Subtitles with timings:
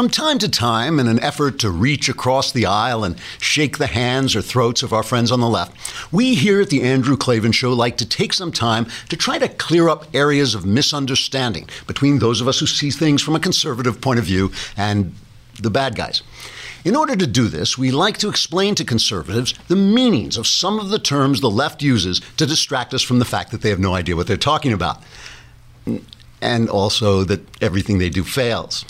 [0.00, 3.86] From time to time, in an effort to reach across the aisle and shake the
[3.86, 5.76] hands or throats of our friends on the left,
[6.10, 9.46] we here at the Andrew Klavan Show like to take some time to try to
[9.46, 14.00] clear up areas of misunderstanding between those of us who see things from a conservative
[14.00, 15.12] point of view and
[15.60, 16.22] the bad guys.
[16.82, 20.80] In order to do this, we like to explain to conservatives the meanings of some
[20.80, 23.78] of the terms the left uses to distract us from the fact that they have
[23.78, 25.02] no idea what they're talking about.
[26.40, 28.86] And also that everything they do fails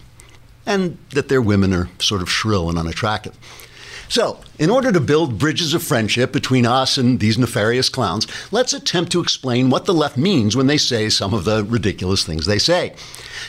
[0.67, 3.37] and that their women are sort of shrill and unattractive.
[4.09, 8.73] So, in order to build bridges of friendship between us and these nefarious clowns, let's
[8.73, 12.45] attempt to explain what the left means when they say some of the ridiculous things
[12.45, 12.93] they say.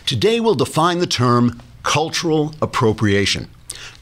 [0.05, 3.49] Today, we'll define the term cultural appropriation.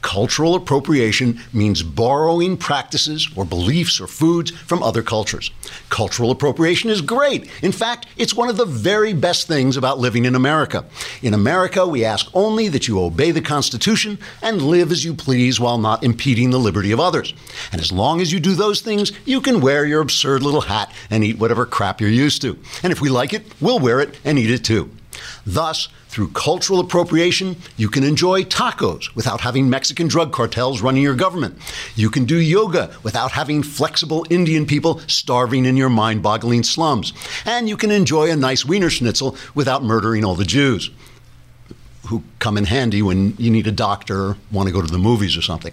[0.02, 5.50] Cultural appropriation means borrowing practices or beliefs or foods from other cultures.
[5.90, 7.50] Cultural appropriation is great.
[7.62, 10.86] In fact, it's one of the very best things about living in America.
[11.22, 15.60] In America, we ask only that you obey the Constitution and live as you please
[15.60, 17.34] while not impeding the liberty of others.
[17.70, 20.90] And as long as you do those things, you can wear your absurd little hat
[21.10, 22.58] and eat whatever crap you're used to.
[22.82, 24.90] And if we like it, we'll wear it and eat it too.
[25.44, 31.14] Thus, through cultural appropriation, you can enjoy tacos without having Mexican drug cartels running your
[31.14, 31.56] government.
[31.94, 37.12] You can do yoga without having flexible Indian people starving in your mind boggling slums.
[37.46, 40.90] And you can enjoy a nice Wiener Schnitzel without murdering all the Jews
[42.08, 44.98] who come in handy when you need a doctor or want to go to the
[44.98, 45.72] movies or something.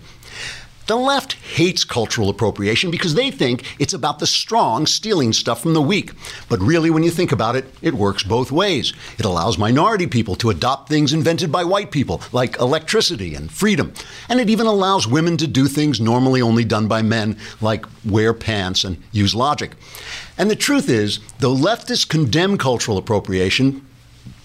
[0.87, 5.73] The left hates cultural appropriation because they think it's about the strong stealing stuff from
[5.73, 6.11] the weak.
[6.47, 8.93] But really, when you think about it, it works both ways.
[9.19, 13.93] It allows minority people to adopt things invented by white people, like electricity and freedom.
[14.29, 18.33] And it even allows women to do things normally only done by men, like wear
[18.33, 19.73] pants and use logic.
[20.37, 23.86] And the truth is, though leftists condemn cultural appropriation,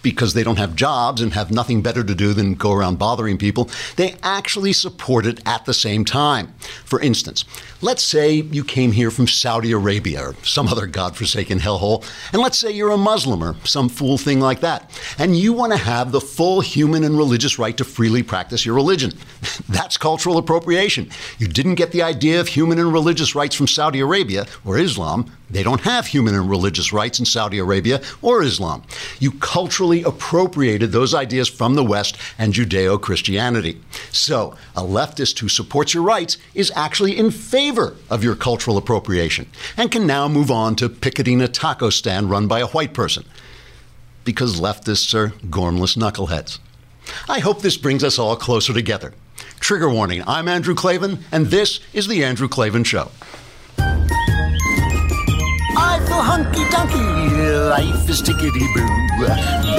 [0.02, 3.38] because they don't have jobs and have nothing better to do than go around bothering
[3.38, 6.52] people, they actually support it at the same time.
[6.84, 7.44] For instance,
[7.80, 12.58] let's say you came here from Saudi Arabia or some other godforsaken hellhole, and let's
[12.58, 16.12] say you're a Muslim or some fool thing like that, and you want to have
[16.12, 19.12] the full human and religious right to freely practice your religion.
[19.68, 21.10] That's cultural appropriation.
[21.38, 25.30] You didn't get the idea of human and religious rights from Saudi Arabia or Islam.
[25.52, 28.82] They don't have human and religious rights in Saudi Arabia or Islam.
[29.20, 33.78] You culturally appropriated those ideas from the West and Judeo Christianity.
[34.10, 39.46] So, a leftist who supports your rights is actually in favor of your cultural appropriation
[39.76, 43.24] and can now move on to picketing a taco stand run by a white person.
[44.24, 46.60] Because leftists are gormless knuckleheads.
[47.28, 49.12] I hope this brings us all closer together.
[49.60, 53.10] Trigger warning I'm Andrew Klavan, and this is The Andrew Klavan Show.
[56.12, 58.86] Feel hunky dunky, life is tickety boo.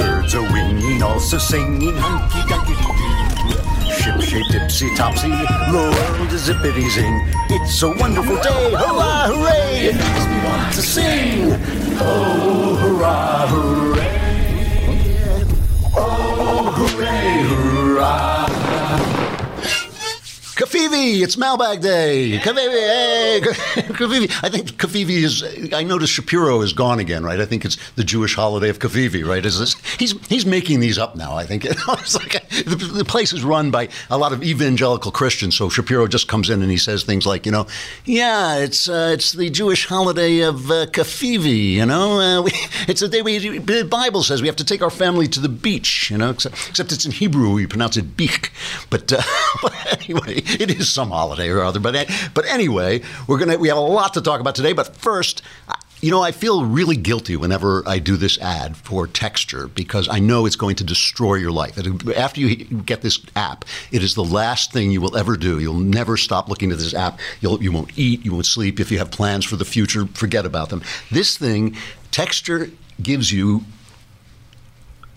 [0.00, 3.94] Birds are winging, also singing hunky dunky doo.
[3.94, 7.20] Ship shape tipsy topsy, the world is zippity zing.
[7.50, 9.90] It's a wonderful day, hurrah, hooray!
[9.90, 11.52] It makes me want to sing.
[12.00, 14.10] Oh, hurrah, hooray!
[15.94, 18.53] Oh, hooray, hurrah!
[20.54, 22.38] Covfefe, it's mailbag day.
[22.38, 24.30] Covfefe, hey, Covfefe.
[24.44, 25.72] I think Covfefe is.
[25.74, 27.40] I noticed Shapiro is gone again, right?
[27.40, 29.44] I think it's the Jewish holiday of Covfefe, right?
[29.44, 29.74] Is this?
[29.98, 31.34] He's he's making these up now.
[31.36, 35.56] I think it's like the, the place is run by a lot of evangelical Christians.
[35.56, 37.66] So Shapiro just comes in and he says things like, you know,
[38.04, 41.72] yeah, it's uh, it's the Jewish holiday of uh, Covfefe.
[41.72, 42.52] You know, uh, we,
[42.86, 45.48] it's a day we the Bible says we have to take our family to the
[45.48, 46.12] beach.
[46.12, 48.50] You know, except, except it's in Hebrew we pronounce it bich.
[48.88, 49.20] But, uh,
[49.60, 51.80] but anyway it is some holiday or other.
[51.80, 54.72] But but anyway, we're gonna we have a lot to talk about today.
[54.72, 55.42] But first.
[56.00, 60.18] You know, I feel really guilty whenever I do this ad for Texture because I
[60.18, 61.78] know it's going to destroy your life.
[62.14, 65.60] After you get this app, it is the last thing you will ever do.
[65.60, 67.20] You'll never stop looking at this app.
[67.40, 68.22] You'll, you won't eat.
[68.22, 68.80] You won't sleep.
[68.80, 70.82] If you have plans for the future, forget about them.
[71.10, 71.74] This thing,
[72.10, 73.64] Texture gives you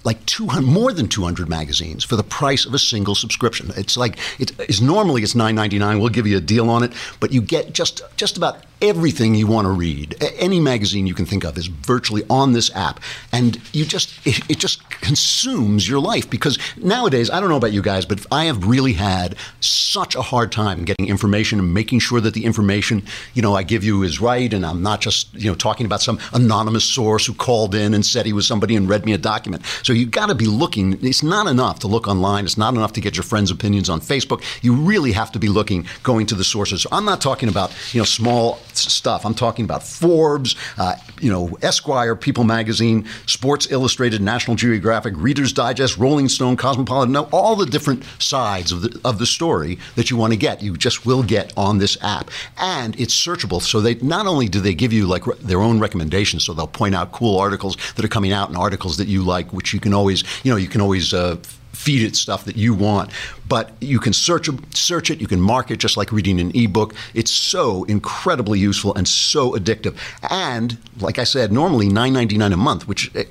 [0.07, 3.72] like 200 more than 200 magazines for the price of a single subscription.
[3.75, 6.00] It's like it is normally it's 9.99.
[6.00, 9.47] We'll give you a deal on it, but you get just just about everything you
[9.47, 10.15] want to read.
[10.38, 13.00] Any magazine you can think of is virtually on this app,
[13.31, 17.74] and you just it, it just consumes your life because nowadays I don't know about
[17.74, 22.00] you guys, but I have really had such a hard time getting information and making
[22.00, 23.03] sure that the information
[23.33, 26.01] you know I give you is right, and I'm not just you know talking about
[26.01, 29.18] some anonymous source who called in and said he was somebody and read me a
[29.18, 29.63] document.
[29.83, 31.03] So you've got to be looking.
[31.06, 32.45] It's not enough to look online.
[32.45, 34.44] It's not enough to get your friends' opinions on Facebook.
[34.62, 36.85] You really have to be looking, going to the sources.
[36.91, 39.25] I'm not talking about you know small stuff.
[39.25, 45.53] I'm talking about Forbes, uh, you know, Esquire, People Magazine, Sports Illustrated, National Geographic, Reader's
[45.53, 47.12] Digest, Rolling Stone, Cosmopolitan.
[47.12, 50.62] Know all the different sides of the of the story that you want to get.
[50.62, 53.62] You just will get on this app, and it's searchable.
[53.62, 56.95] So they not only do they give you like their own recommendations, so they'll point
[56.95, 59.94] out cool articles that are coming out and articles that you like, which you can
[59.94, 61.13] always, you know, you can always.
[61.13, 61.38] Uh,
[61.77, 63.12] feed it stuff that you want.
[63.47, 66.94] But you can search search it, you can mark it just like reading an ebook.
[67.13, 69.95] It's so incredibly useful and so addictive.
[70.29, 73.25] And like I said, normally nine ninety nine a month, which eh,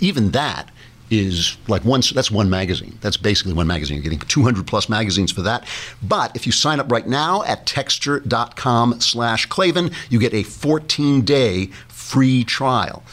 [0.00, 0.70] even that
[1.08, 5.30] is like one that's one magazine that's basically one magazine you're getting 200 plus magazines
[5.30, 5.64] for that
[6.02, 11.22] but if you sign up right now at texture.com slash klavan you get a 14
[11.22, 13.04] day free trial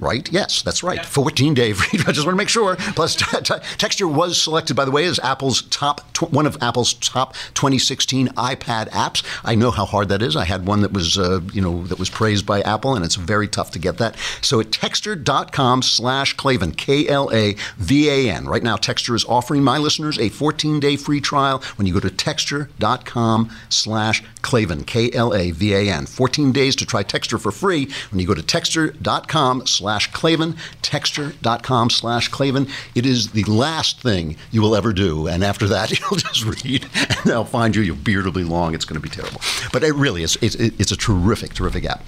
[0.00, 0.30] right?
[0.32, 1.04] Yes, that's right.
[1.04, 2.00] 14 day free.
[2.06, 2.76] I just want to make sure.
[2.76, 6.56] Plus, t- t- Texture was selected, by the way, as Apple's top tw- one of
[6.62, 9.22] Apple's top 2016 iPad apps.
[9.44, 10.36] I know how hard that is.
[10.36, 13.16] I had one that was uh, you know that was praised by Apple, and it's
[13.16, 14.16] very tough to get that.
[14.40, 18.46] So at texture.com slash Klavan, K L A V A N.
[18.46, 22.00] Right now, Texture is offering my listeners a 14 day free trial when you go
[22.00, 26.06] to texture.com slash Klavan, K L A V A N.
[26.06, 30.54] 14 days to try Texture for free when you go to texture.com slash slash Klavan,
[30.82, 32.68] texture.com slash Klavan.
[32.94, 35.26] It is the last thing you will ever do.
[35.26, 37.82] And after that, you'll just read and they'll find you.
[37.82, 38.72] Your beard will be long.
[38.72, 39.40] It's going to be terrible.
[39.72, 42.04] But it really is, it's, it's a terrific, terrific app.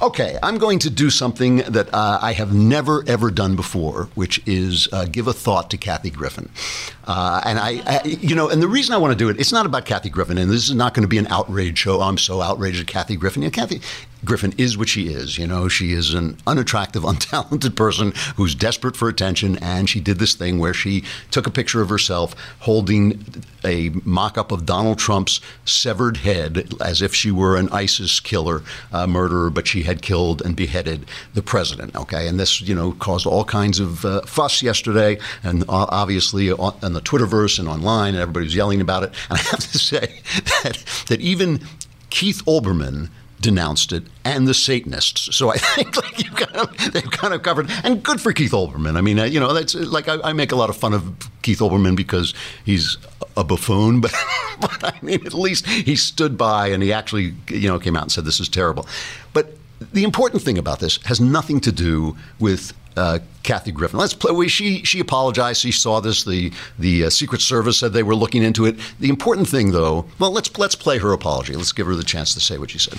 [0.00, 4.42] Okay, I'm going to do something that uh, I have never ever done before, which
[4.46, 6.50] is uh, give a thought to Kathy Griffin.
[7.04, 9.52] Uh, and I, I, you know, and the reason I want to do it, it's
[9.52, 12.00] not about Kathy Griffin, and this is not going to be an outrage show.
[12.00, 13.42] I'm so outraged at Kathy Griffin.
[13.42, 13.80] You know, Kathy
[14.24, 15.38] Griffin is what she is.
[15.38, 20.18] You know, she is an unattractive, untalented person who's desperate for attention, and she did
[20.18, 23.24] this thing where she took a picture of herself holding
[23.64, 29.06] a mock-up of Donald Trump's severed head, as if she were an ISIS killer, uh,
[29.06, 31.94] murderer, but she had killed and beheaded the president.
[31.94, 36.74] Okay, and this, you know, caused all kinds of uh, fuss yesterday, and obviously on,
[36.82, 39.12] on the Twitterverse and online, and everybody was yelling about it.
[39.30, 40.20] And I have to say
[40.62, 41.60] that that even
[42.10, 43.08] Keith Olbermann
[43.42, 45.36] denounced it, and the Satanists.
[45.36, 48.96] So I think like kind of they've kind of covered, and good for Keith Olbermann.
[48.96, 51.28] I mean, uh, you know, that's like I, I, make a lot of fun of
[51.42, 52.32] Keith Olbermann because
[52.64, 52.96] he's
[53.36, 54.14] a buffoon, but,
[54.60, 58.04] but I mean, at least he stood by and he actually, you know, came out
[58.04, 58.86] and said this is terrible.
[59.32, 59.56] But
[59.92, 63.98] the important thing about this has nothing to do with uh, Kathy Griffin.
[63.98, 64.48] Let's play.
[64.48, 65.60] She she apologized.
[65.60, 66.24] She saw this.
[66.24, 68.76] The the uh, Secret Service said they were looking into it.
[69.00, 71.54] The important thing, though, well, let's let's play her apology.
[71.54, 72.98] Let's give her the chance to say what she said.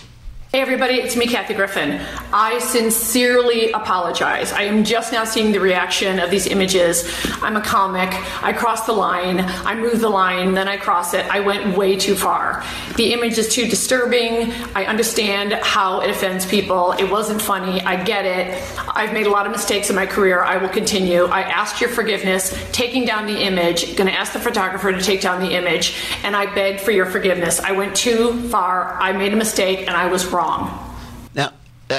[0.56, 2.00] Hey everybody, it's me, Kathy Griffin.
[2.32, 4.52] I sincerely apologize.
[4.52, 7.12] I am just now seeing the reaction of these images.
[7.42, 8.10] I'm a comic.
[8.44, 9.40] I crossed the line.
[9.40, 11.26] I moved the line, then I cross it.
[11.26, 12.64] I went way too far.
[12.98, 14.52] The image is too disturbing.
[14.76, 16.92] I understand how it offends people.
[16.92, 17.82] It wasn't funny.
[17.82, 18.64] I get it.
[18.90, 20.44] I've made a lot of mistakes in my career.
[20.44, 21.24] I will continue.
[21.26, 25.22] I asked your forgiveness, taking down the image, going to ask the photographer to take
[25.22, 27.60] down the image, and I beg for your forgiveness.
[27.60, 29.02] I went too far.
[29.02, 30.96] I made a mistake and I was wrong wrong.
[31.36, 31.52] Now,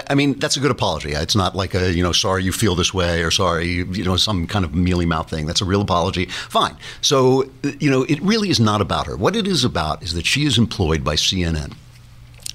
[0.08, 1.12] I mean, that's a good apology.
[1.12, 4.17] It's not like a, you know, sorry you feel this way or sorry, you know,
[4.17, 5.46] some kind of mealy mouth thing.
[5.46, 6.26] That's a real apology.
[6.26, 6.76] Fine.
[7.00, 7.50] So,
[7.81, 9.17] you know, it really is not about her.
[9.17, 11.75] What it is about is that she is employed by CNN.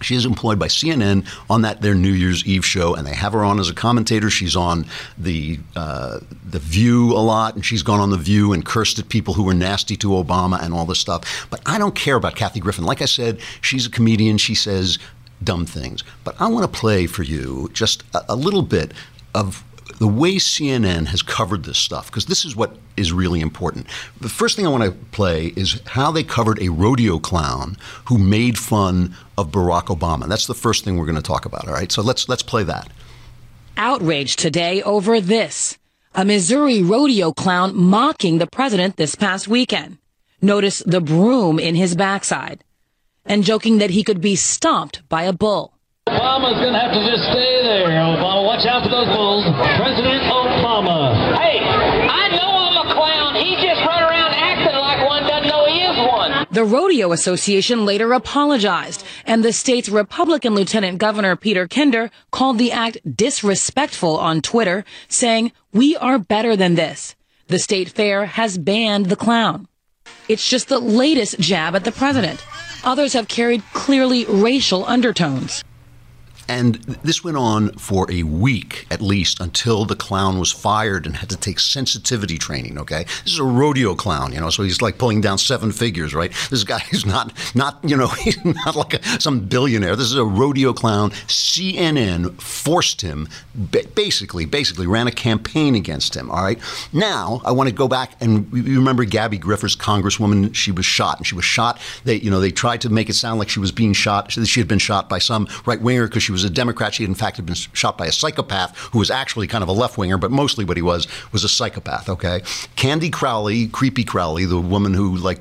[0.01, 3.33] She is employed by CNN on that their New Year's Eve show, and they have
[3.33, 4.29] her on as a commentator.
[4.29, 4.85] She's on
[5.17, 6.19] the uh,
[6.49, 9.43] the View a lot, and she's gone on the View and cursed at people who
[9.43, 11.47] were nasty to Obama and all this stuff.
[11.49, 12.85] But I don't care about Kathy Griffin.
[12.85, 14.37] Like I said, she's a comedian.
[14.37, 14.99] She says
[15.43, 16.03] dumb things.
[16.23, 18.93] But I want to play for you just a, a little bit
[19.33, 19.63] of
[19.97, 23.87] the way CNN has covered this stuff, because this is what is really important.
[24.21, 28.17] The first thing I want to play is how they covered a rodeo clown who
[28.17, 30.27] made fun of Barack Obama.
[30.27, 31.67] That's the first thing we're going to talk about.
[31.67, 32.89] All right, so let's let's play that.
[33.77, 35.77] Outrage today over this:
[36.15, 39.97] a Missouri rodeo clown mocking the president this past weekend.
[40.41, 42.63] Notice the broom in his backside
[43.29, 45.73] and joking that he could be stomped by a bull.
[46.09, 47.87] Obama's going to have to just stay there.
[47.87, 49.45] Obama, watch out for those bulls.
[49.77, 51.37] President Obama.
[51.37, 53.35] Hey, I know I'm a clown.
[53.35, 56.47] He just run around acting like one doesn't know he is one.
[56.51, 62.71] The Rodeo Association later apologized, and the state's Republican Lieutenant Governor Peter Kinder called the
[62.71, 67.15] act disrespectful on Twitter, saying, We are better than this.
[67.47, 69.68] The state fair has banned the clown.
[70.29, 72.45] It's just the latest jab at the president.
[72.83, 75.63] Others have carried clearly racial undertones.
[76.49, 81.15] And this went on for a week at least until the clown was fired and
[81.15, 82.79] had to take sensitivity training.
[82.79, 86.15] Okay, this is a rodeo clown, you know, so he's like pulling down seven figures,
[86.15, 86.33] right?
[86.49, 89.95] This guy is not not you know he's not like a, some billionaire.
[89.95, 91.11] This is a rodeo clown.
[91.27, 93.27] CNN forced him,
[93.93, 96.31] basically, basically ran a campaign against him.
[96.31, 96.59] All right.
[96.91, 100.55] Now I want to go back and you remember Gabby Giffords, Congresswoman.
[100.55, 101.79] She was shot, and she was shot.
[102.05, 104.31] They you know they tried to make it sound like she was being shot.
[104.31, 106.93] She had been shot by some right winger because she was a Democrat.
[106.93, 109.73] She, in fact, had been shot by a psychopath who was actually kind of a
[109.73, 112.09] left winger, but mostly what he was was a psychopath.
[112.09, 112.41] Okay,
[112.75, 115.39] Candy Crowley, creepy Crowley, the woman who like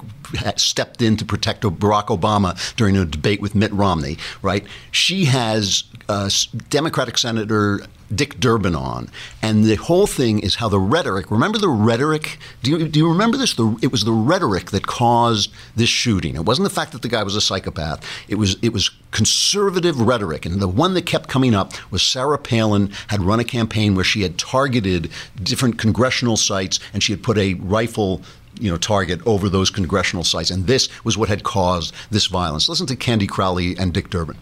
[0.56, 4.18] stepped in to protect Barack Obama during a debate with Mitt Romney.
[4.42, 6.30] Right, she has uh,
[6.70, 7.80] Democratic Senator
[8.14, 9.10] Dick Durbin on,
[9.42, 11.30] and the whole thing is how the rhetoric.
[11.30, 12.38] Remember the rhetoric?
[12.62, 13.54] Do you, do you remember this?
[13.54, 16.34] The, it was the rhetoric that caused this shooting.
[16.34, 18.04] It wasn't the fact that the guy was a psychopath.
[18.28, 22.38] It was it was conservative rhetoric, and the one that kept coming up was Sarah
[22.38, 25.10] Palin had run a campaign where she had targeted
[25.42, 28.22] different congressional sites, and she had put a rifle
[28.60, 32.68] you know target over those congressional sites, and this was what had caused this violence.
[32.68, 34.36] Listen to Candy Crowley and Dick Durbin.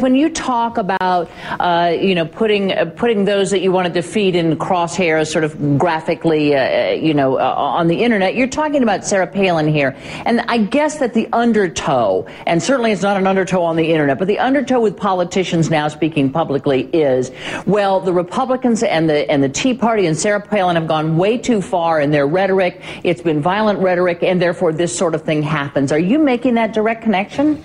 [0.00, 1.30] When you talk about,
[1.60, 5.44] uh, you know, putting uh, putting those that you want to defeat in crosshairs, sort
[5.44, 9.68] of graphically, uh, uh you know, uh, on the internet, you're talking about Sarah Palin
[9.68, 9.94] here,
[10.24, 14.18] and I guess that the undertow, and certainly it's not an undertow on the internet,
[14.18, 17.30] but the undertow with politicians now speaking publicly is,
[17.66, 21.36] well, the Republicans and the and the Tea Party and Sarah Palin have gone way
[21.36, 22.82] too far in their rhetoric.
[23.04, 25.92] It's been violent rhetoric, and therefore this sort of thing happens.
[25.92, 27.62] Are you making that direct connection?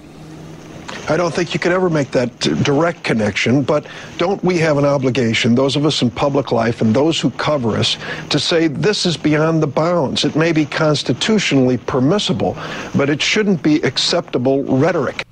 [1.10, 3.86] I don't think you could ever make that direct connection, but
[4.17, 7.77] don't we have an obligation, those of us in public life and those who cover
[7.77, 7.98] us,
[8.29, 10.25] to say this is beyond the bounds.
[10.25, 12.58] It may be constitutionally permissible,
[12.96, 15.24] but it shouldn't be acceptable rhetoric.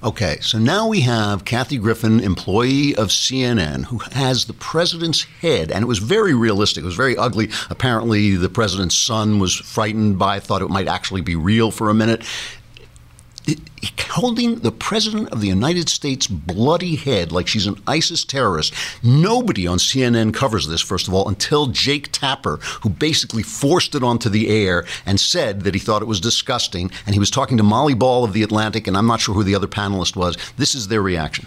[0.00, 5.72] Okay, so now we have Kathy Griffin, employee of CNN, who has the president's head,
[5.72, 6.84] and it was very realistic.
[6.84, 7.50] It was very ugly.
[7.68, 11.94] Apparently, the president's son was frightened by, thought it might actually be real for a
[11.94, 12.22] minute
[14.10, 18.74] holding the president of the United States bloody head like she's an ISIS terrorist.
[19.02, 24.02] Nobody on CNN covers this, first of all, until Jake Tapper, who basically forced it
[24.02, 26.90] onto the air and said that he thought it was disgusting.
[27.06, 29.44] And he was talking to Molly Ball of The Atlantic, and I'm not sure who
[29.44, 30.36] the other panelist was.
[30.56, 31.46] This is their reaction.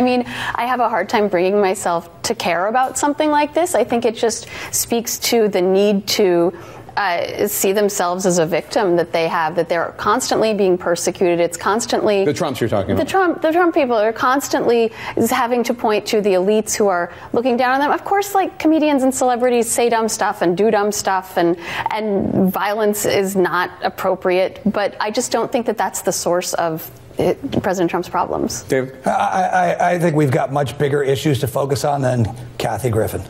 [0.00, 0.22] I mean,
[0.54, 3.74] I have a hard time bringing myself to care about something like this.
[3.74, 6.56] I think it just speaks to the need to
[6.98, 11.38] uh, see themselves as a victim that they have, that they're constantly being persecuted.
[11.38, 13.04] It's constantly the Trumps you're talking about.
[13.04, 14.88] The Trump, the Trump people are constantly
[15.30, 17.92] having to point to the elites who are looking down on them.
[17.92, 21.56] Of course, like comedians and celebrities say dumb stuff and do dumb stuff, and
[21.92, 24.60] and violence is not appropriate.
[24.66, 28.64] But I just don't think that that's the source of it, President Trump's problems.
[28.64, 32.26] Dave, I, I, I think we've got much bigger issues to focus on than
[32.58, 33.22] Kathy Griffin.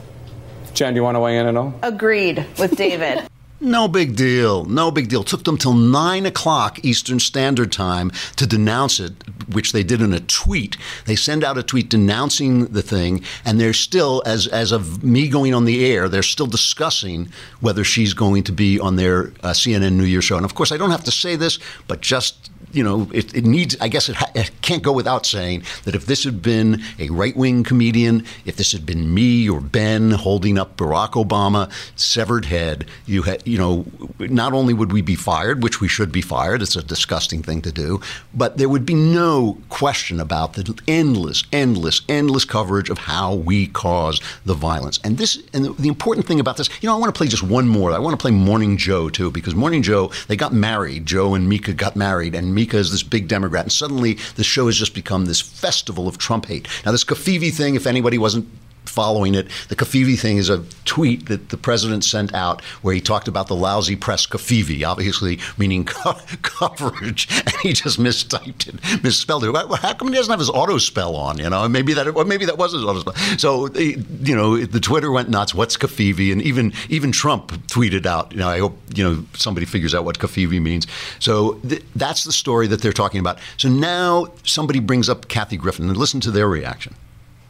[0.72, 1.74] Jen, do you want to weigh in at all?
[1.82, 3.28] Agreed with David.
[3.60, 4.64] No big deal.
[4.66, 5.24] No big deal.
[5.24, 9.12] Took them till 9 o'clock Eastern Standard Time to denounce it,
[9.52, 10.76] which they did in a tweet.
[11.06, 15.26] They send out a tweet denouncing the thing, and they're still, as, as of me
[15.28, 19.50] going on the air, they're still discussing whether she's going to be on their uh,
[19.50, 20.36] CNN New Year show.
[20.36, 23.44] And of course, I don't have to say this, but just you know, it, it
[23.44, 26.82] needs, I guess it, ha- it, can't go without saying that if this had been
[26.98, 31.70] a right wing comedian, if this had been me or Ben holding up Barack Obama,
[31.96, 33.84] severed head, you had, you know,
[34.18, 37.62] not only would we be fired, which we should be fired, it's a disgusting thing
[37.62, 38.00] to do,
[38.34, 43.66] but there would be no question about the endless, endless, endless coverage of how we
[43.66, 45.00] cause the violence.
[45.02, 47.28] And this, and the, the important thing about this, you know, I want to play
[47.28, 47.92] just one more.
[47.92, 51.06] I want to play Morning Joe too, because Morning Joe, they got married.
[51.06, 54.66] Joe and Mika got married, and Mika is this big Democrat, and suddenly the show
[54.66, 56.68] has just become this festival of Trump hate.
[56.84, 58.48] Now, this Covfefe thing, if anybody wasn't
[58.88, 59.48] following it.
[59.68, 63.46] The Covfefe thing is a tweet that the president sent out where he talked about
[63.48, 69.54] the lousy press Covfefe, obviously meaning co- coverage, and he just mistyped it, misspelled it.
[69.54, 71.38] How come he doesn't have his auto spell on?
[71.38, 73.14] You know, maybe that, maybe that was his auto spell.
[73.38, 75.54] So, you know, the Twitter went nuts.
[75.54, 76.32] What's Covfefe?
[76.32, 78.32] And even even Trump tweeted out.
[78.32, 80.86] You know, I hope you know somebody figures out what Covfefe means.
[81.18, 83.38] So th- that's the story that they're talking about.
[83.56, 86.94] So now somebody brings up Kathy Griffin and listen to their reaction.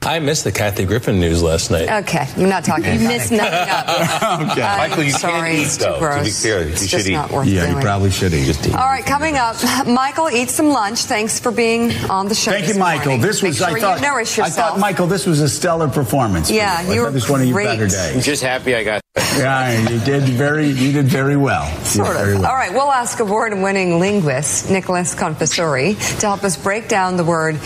[0.09, 1.87] I missed the Kathy Griffin news last night.
[2.05, 2.99] Okay, I'm not talking.
[2.99, 4.51] You missed nothing up.
[4.53, 5.99] okay, I'm Michael, you sorry, can't eat though.
[5.99, 6.17] gross.
[6.17, 7.13] To be fair, you it's should just eat.
[7.13, 7.77] Not worth yeah, doing.
[7.77, 8.47] you probably should eat.
[8.47, 8.75] Just eat.
[8.75, 11.01] All right, coming up, Michael, eat some lunch.
[11.01, 12.53] Thanks for being on the show.
[12.53, 13.09] Thank you, Michael.
[13.09, 13.21] Morning.
[13.21, 14.01] This was Make sure I thought.
[14.01, 16.51] you nourish I thought, Michael, this was a stellar performance.
[16.51, 17.65] Yeah, you, you I were this one of your great.
[17.67, 18.25] better I'm days.
[18.25, 19.03] just happy I got.
[19.37, 20.69] yeah, you did very.
[20.69, 21.67] You did very well.
[21.85, 22.15] Sort of.
[22.15, 22.47] very well.
[22.47, 27.57] All right, we'll ask award-winning linguist Nicholas Confessore to help us break down the word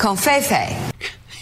[0.00, 0.91] covfefe.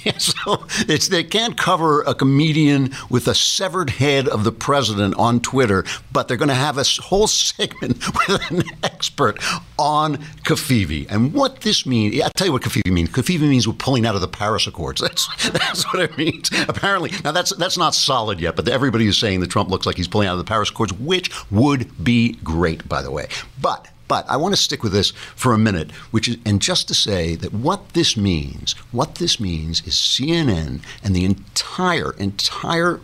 [0.19, 5.85] so they can't cover a comedian with a severed head of the president on Twitter,
[6.13, 9.39] but they're going to have a whole segment with an expert
[9.79, 12.21] on Covfefe and what this means.
[12.21, 13.11] I'll tell you what Covfefe means.
[13.11, 15.01] Covfefe means we're pulling out of the Paris Accords.
[15.11, 16.51] That's that's what it means.
[16.69, 19.97] Apparently, now that's that's not solid yet, but everybody is saying that Trump looks like
[19.97, 23.29] he's pulling out of the Paris Accords, which would be great, by the way.
[23.61, 26.89] But but I want to stick with this for a minute, which is, and just
[26.89, 33.01] to say that what this means, what this means is CNN and the entire, entire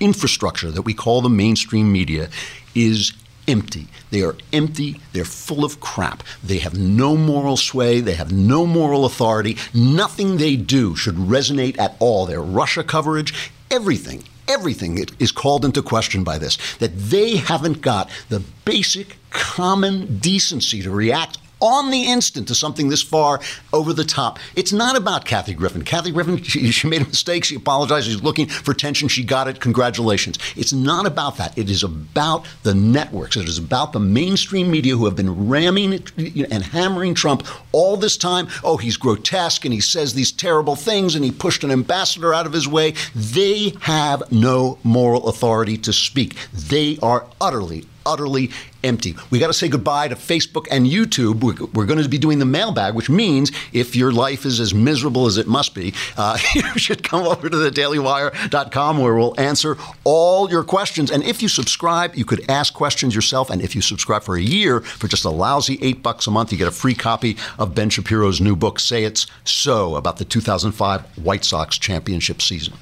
[0.00, 2.28] infrastructure that we call the mainstream media
[2.74, 3.14] is
[3.48, 3.86] empty.
[4.10, 5.00] They are empty.
[5.14, 6.22] They're full of crap.
[6.44, 8.02] They have no moral sway.
[8.02, 9.56] They have no moral authority.
[9.72, 12.26] Nothing they do should resonate at all.
[12.26, 16.58] Their Russia coverage, everything, everything is called into question by this.
[16.76, 22.88] That they haven't got the basic common decency to react on the instant to something
[22.88, 23.40] this far
[23.72, 24.38] over the top.
[24.56, 25.82] It's not about Kathy Griffin.
[25.82, 27.44] Kathy Griffin, she, she, made a mistake.
[27.44, 28.06] She apologized.
[28.06, 29.08] She's looking for attention.
[29.08, 29.60] She got it.
[29.60, 30.38] Congratulations.
[30.56, 31.56] It's not about that.
[31.56, 33.36] It is about the networks.
[33.36, 38.16] It is about the mainstream media who have been ramming and hammering Trump all this
[38.16, 38.48] time.
[38.64, 42.46] Oh, he's grotesque and he says these terrible things and he pushed an ambassador out
[42.46, 42.94] of his way.
[43.14, 46.36] They have no moral authority to speak.
[46.52, 48.50] They are utterly, utterly
[48.82, 49.14] empty.
[49.30, 51.42] We got to say goodbye to Facebook and YouTube.
[51.74, 55.26] We're, going to be doing the mailbag, which means if your life is as miserable
[55.26, 60.50] as it must be, uh, you should come over to thedailywire.com where we'll answer all
[60.50, 61.10] your questions.
[61.10, 63.50] And if you subscribe, you could ask questions yourself.
[63.50, 66.52] And if you subscribe for a year for just a lousy eight bucks a month,
[66.52, 70.24] you get a free copy of Ben Shapiro's new book, Say It's So, about the
[70.24, 72.74] 2005 White Sox championship season.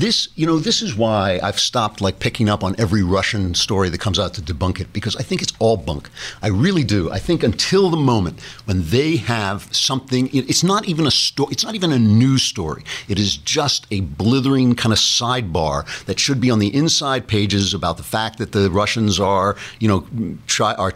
[0.00, 3.90] This, you know, this is why I've stopped like picking up on every Russian story
[3.90, 6.08] that comes out to debunk it because I think it's all bunk.
[6.40, 7.12] I really do.
[7.12, 11.52] I think until the moment when they have something, it's not even a story.
[11.52, 12.82] It's not even a news story.
[13.08, 17.74] It is just a blithering kind of sidebar that should be on the inside pages
[17.74, 20.94] about the fact that the Russians are, you know, try are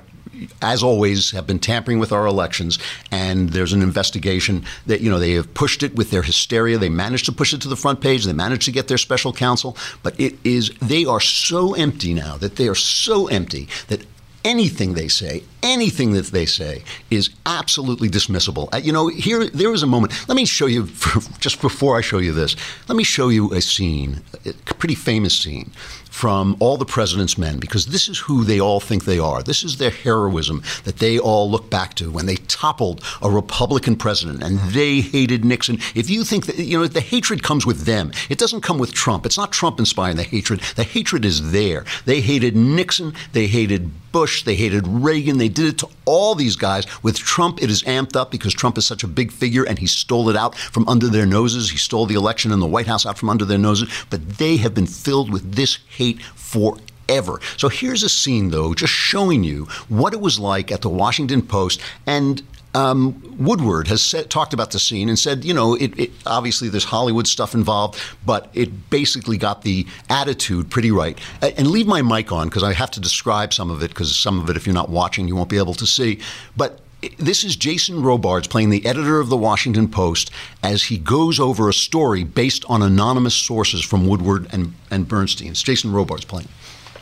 [0.63, 2.79] as always, have been tampering with our elections,
[3.11, 6.79] and there's an investigation that you know they have pushed it with their hysteria.
[6.79, 8.25] They managed to push it to the front page.
[8.25, 12.37] They managed to get their special counsel, but it is they are so empty now
[12.39, 14.07] that they are so empty that
[14.45, 18.73] anything they say, anything that they say is absolutely dismissible.
[18.73, 20.13] Uh, you know, here there is a moment.
[20.29, 20.87] Let me show you
[21.41, 22.57] just before I show you this.
[22.89, 25.73] Let me show you a scene, a pretty famous scene
[26.15, 29.43] from all the president's men because this is who they all think they are.
[29.43, 33.97] This is their heroism that they all look back to when they toppled a Republican
[33.97, 35.79] president and they hated Nixon.
[35.97, 38.95] If you think that, you know, the hatred comes with them, it doesn't come with
[38.95, 39.27] Trump.
[39.27, 40.61] It's not Trump inspiring the hatred.
[40.77, 41.85] The hatred is there.
[42.05, 43.13] They hated Nixon.
[43.33, 44.34] They hated Bush.
[44.43, 45.39] They hated Reagan.
[45.39, 46.87] They did it to all these guys.
[47.03, 49.87] With Trump, it is amped up because Trump is such a big figure and he
[49.87, 51.71] stole it out from under their noses.
[51.71, 53.89] He stole the election and the White House out from under their noses.
[54.11, 57.41] But they have been filled with this hate forever.
[57.57, 61.43] So here's a scene, though, just showing you what it was like at the Washington
[61.43, 61.81] Post.
[62.07, 62.43] And
[62.75, 66.85] um, Woodward has talked about the scene and said, you know, it, it, obviously there's
[66.85, 71.19] Hollywood stuff involved, but it basically got the attitude pretty right.
[71.41, 74.41] And leave my mic on because I have to describe some of it because some
[74.41, 76.21] of it, if you're not watching, you won't be able to see.
[76.57, 76.81] But
[77.19, 80.31] this is Jason Robards playing the editor of the Washington Post
[80.63, 85.51] as he goes over a story based on anonymous sources from Woodward and, and Bernstein.
[85.51, 86.49] It's Jason Robards playing.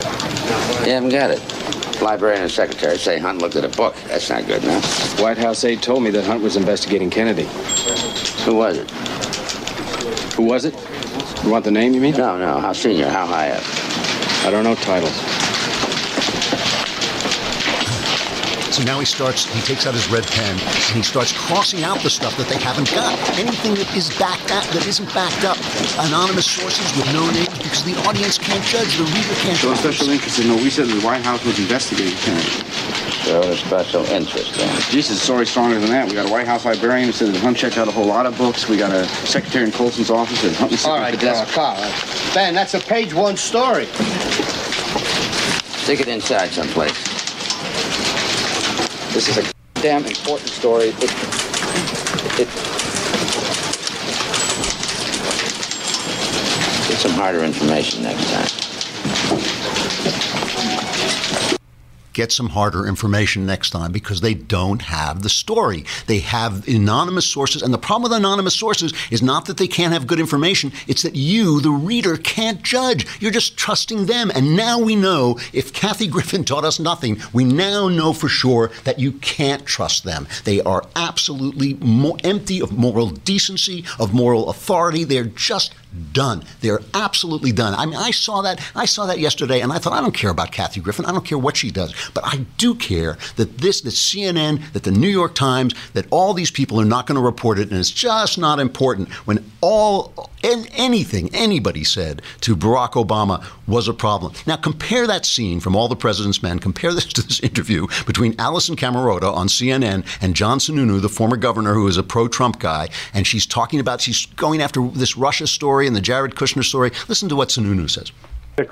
[0.01, 1.82] You haven't got it.
[2.01, 3.95] Librarian and secretary say Hunt looked at a book.
[4.07, 5.19] That's not good enough.
[5.19, 7.47] White House aide told me that Hunt was investigating Kennedy.
[8.45, 8.89] Who was it?
[10.35, 10.73] Who was it?
[11.43, 12.15] You want the name, you mean?
[12.15, 12.59] No, no.
[12.59, 13.09] How senior?
[13.09, 13.63] How high up?
[14.45, 15.32] I don't know titles.
[18.73, 22.01] So now he starts, he takes out his red pen and he starts crossing out
[22.01, 23.13] the stuff that they haven't got.
[23.37, 25.61] Anything that is backed up, that isn't backed up.
[26.09, 29.75] Anonymous sources with no names because the audience can't judge, the reader can't So a
[29.77, 32.49] special interest in, no, we said the White House was investigating Kennedy.
[33.29, 34.67] So a special interest in.
[34.89, 36.09] Jesus, story stronger than that.
[36.09, 38.25] We got a White House librarian who said that Hunt checked out a whole lot
[38.25, 38.67] of books.
[38.67, 41.53] We got a secretary in Colson's office that Hunt was sitting All at right, desk.
[41.53, 42.33] Carl, Carl.
[42.33, 43.85] Ben, that's a page one story.
[45.85, 47.22] Stick it inside someplace.
[49.13, 50.85] This is a damn important story.
[50.87, 51.03] It,
[52.39, 52.47] it,
[56.89, 58.63] Get some harder information next time.
[62.13, 65.85] Get some harder information next time because they don't have the story.
[66.07, 67.61] They have anonymous sources.
[67.61, 71.01] And the problem with anonymous sources is not that they can't have good information, it's
[71.01, 73.05] that you, the reader, can't judge.
[73.21, 74.31] You're just trusting them.
[74.33, 78.71] And now we know if Kathy Griffin taught us nothing, we now know for sure
[78.83, 80.27] that you can't trust them.
[80.43, 85.03] They are absolutely mo- empty of moral decency, of moral authority.
[85.03, 85.73] They're just
[86.11, 86.43] done.
[86.61, 87.73] They're absolutely done.
[87.75, 88.59] I mean, I saw that.
[88.75, 91.05] I saw that yesterday, and I thought, I don't care about Kathy Griffin.
[91.05, 94.83] I don't care what she does, but I do care that this, that CNN, that
[94.83, 97.79] the New York Times, that all these people are not going to report it, and
[97.79, 103.93] it's just not important when all and anything anybody said to Barack Obama was a
[103.93, 104.33] problem.
[104.45, 106.59] Now compare that scene from All the President's Men.
[106.59, 111.37] Compare this to this interview between Alisyn Camerota on CNN and John Sununu, the former
[111.37, 115.47] governor who is a pro-Trump guy, and she's talking about she's going after this Russia
[115.47, 116.91] story and the Jared Kushner story.
[117.07, 118.11] Listen to what Sununu says.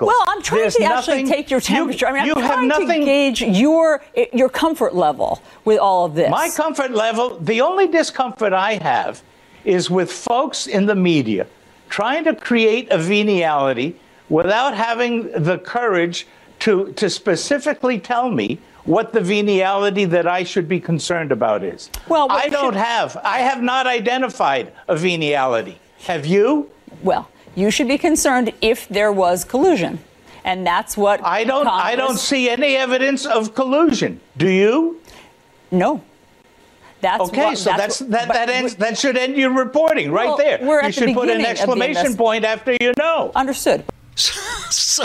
[0.00, 2.06] Well, I'm trying There's to actually nothing- take your temperature.
[2.06, 4.00] I mean, I'm have trying to nothing- gauge your
[4.32, 6.30] your comfort level with all of this.
[6.30, 9.22] My comfort level, the only discomfort I have
[9.64, 11.46] is with folks in the media
[11.88, 13.96] trying to create a veniality
[14.28, 16.26] without having the courage
[16.60, 21.90] to, to specifically tell me what the veniality that I should be concerned about is.
[22.08, 25.78] Well, I don't should- have, I have not identified a veniality.
[26.04, 26.70] Have you?
[27.02, 29.98] Well, you should be concerned if there was collusion,
[30.44, 31.66] and that's what I don't.
[31.66, 34.20] I don't see any evidence of collusion.
[34.36, 35.00] Do you?
[35.70, 36.02] No.
[37.00, 37.46] That's okay.
[37.46, 38.28] what- so that's that's, what- that.
[38.28, 38.76] That ends.
[38.76, 40.62] That should end your reporting right Well, there.
[40.62, 43.32] you at the should put an beginning of the exclamation point after you know.
[43.34, 43.84] Understood.
[44.72, 45.04] So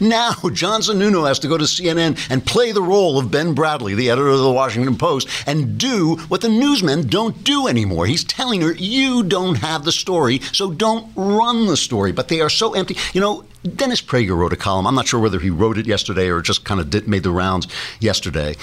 [0.00, 3.96] now John Sununu has to go to CNN and play the role of Ben Bradlee,
[3.96, 8.06] the editor of the Washington Post, and do what the newsmen don't do anymore.
[8.06, 12.12] He's telling her, you don't have the story, so don't run the story.
[12.12, 12.96] But they are so empty.
[13.12, 13.44] You know,
[13.76, 14.86] Dennis Prager wrote a column.
[14.86, 17.32] I'm not sure whether he wrote it yesterday or just kind of did, made the
[17.32, 17.66] rounds
[18.00, 18.54] yesterday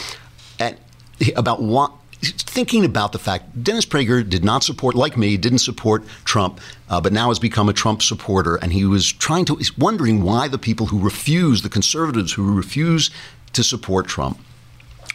[0.59, 0.77] and
[1.35, 1.91] about what
[2.21, 7.01] thinking about the fact Dennis Prager did not support, like me, didn't support Trump, uh,
[7.01, 10.57] but now has become a Trump supporter, and he was trying to, wondering why the
[10.57, 13.09] people who refuse, the conservatives who refuse
[13.53, 14.39] to support Trump,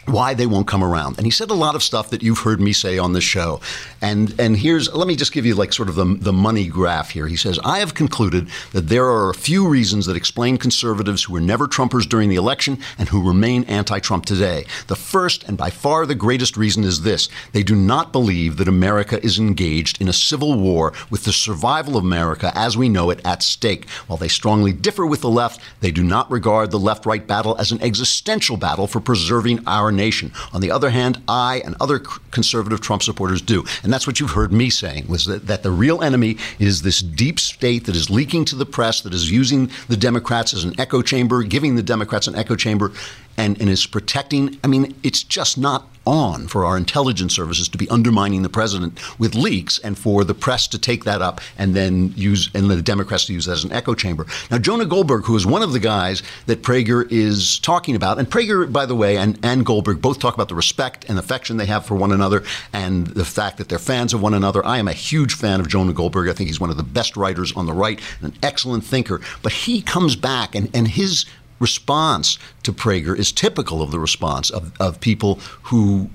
[0.07, 1.17] why they won't come around.
[1.17, 3.61] And he said a lot of stuff that you've heard me say on the show.
[4.01, 7.11] And and here's let me just give you like sort of the, the money graph
[7.11, 7.27] here.
[7.27, 11.33] He says, I have concluded that there are a few reasons that explain conservatives who
[11.33, 14.65] were never Trumpers during the election and who remain anti-Trump today.
[14.87, 17.29] The first and by far the greatest reason is this.
[17.51, 21.97] They do not believe that America is engaged in a civil war with the survival
[21.97, 23.89] of America as we know it at stake.
[24.07, 27.71] While they strongly differ with the left, they do not regard the left-right battle as
[27.71, 30.31] an existential battle for preserving our nation.
[30.53, 31.99] On the other hand, I and other
[32.31, 33.65] conservative Trump supporters do.
[33.83, 37.01] And that's what you've heard me saying was that, that the real enemy is this
[37.01, 40.79] deep state that is leaking to the press, that is using the Democrats as an
[40.79, 42.93] echo chamber, giving the Democrats an echo chamber,
[43.37, 44.59] and, and is protecting.
[44.63, 48.97] I mean, it's just not on for our intelligence services to be undermining the president
[49.19, 52.81] with leaks and for the press to take that up and then use and the
[52.81, 54.25] Democrats to use that as an echo chamber.
[54.49, 58.29] Now, Jonah Goldberg, who is one of the guys that Prager is talking about, and
[58.29, 61.65] Prager, by the way, and, and Goldberg both talk about the respect and affection they
[61.65, 64.65] have for one another and the fact that they're fans of one another.
[64.65, 66.29] I am a huge fan of Jonah Goldberg.
[66.29, 69.19] I think he's one of the best writers on the right, and an excellent thinker.
[69.43, 71.25] But he comes back and, and his
[71.59, 76.09] response to Prager is typical of the response of, of people who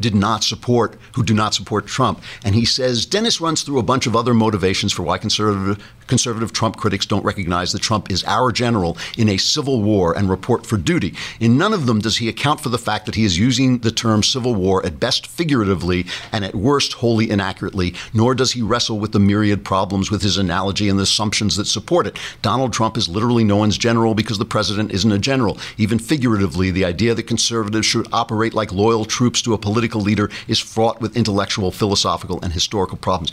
[0.00, 2.22] did not support, who do not support Trump.
[2.44, 6.52] And he says Dennis runs through a bunch of other motivations for why conservative, conservative
[6.52, 10.66] Trump critics don't recognize that Trump is our general in a civil war and report
[10.66, 11.14] for duty.
[11.40, 13.90] In none of them does he account for the fact that he is using the
[13.90, 18.98] term civil war at best figuratively and at worst wholly inaccurately, nor does he wrestle
[18.98, 22.18] with the myriad problems with his analogy and the assumptions that support it.
[22.42, 25.58] Donald Trump is literally no one's general because the president isn't a general.
[25.76, 30.30] Even figuratively, the idea that conservatives should operate like loyal troops to a political leader
[30.46, 33.32] is fraught with intellectual, philosophical, and historical problems.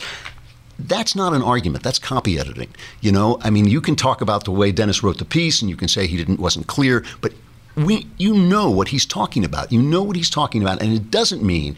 [0.78, 1.84] That's not an argument.
[1.84, 2.70] That's copy editing.
[3.02, 5.70] You know, I mean, you can talk about the way Dennis wrote the piece, and
[5.70, 7.34] you can say he didn't wasn't clear, but
[7.76, 9.72] we, you know what he's talking about.
[9.72, 11.76] You know what he's talking about, and it doesn't mean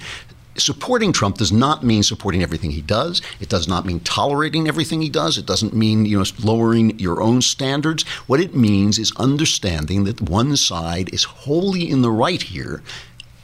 [0.58, 3.22] supporting Trump does not mean supporting everything he does.
[3.40, 5.38] It does not mean tolerating everything he does.
[5.38, 8.04] It doesn't mean you know lowering your own standards.
[8.26, 12.82] What it means is understanding that one side is wholly in the right here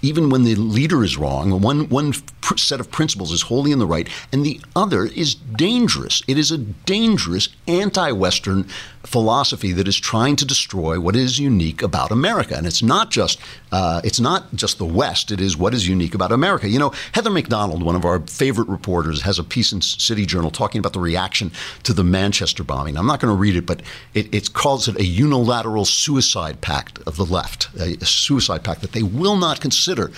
[0.04, 3.80] even when the leader is wrong, one, one pr- set of principles is wholly in
[3.80, 6.22] the right, and the other is dangerous.
[6.28, 8.68] It is a dangerous anti Western
[9.04, 12.56] philosophy that is trying to destroy what is unique about America.
[12.56, 13.40] And it's not just
[13.72, 15.32] uh, it's not just the West.
[15.32, 16.70] It is what is unique about America.
[16.70, 20.26] You know, Heather Mac Donald, one of our favorite reporters, has a piece in City
[20.26, 21.52] Journal talking about the reaction
[21.84, 22.98] to the Manchester bombing.
[22.98, 23.82] I'm not going to read it, but
[24.14, 28.82] it, it calls it a unilateral suicide pact of the left, a, a suicide pact
[28.82, 30.12] that they will not consider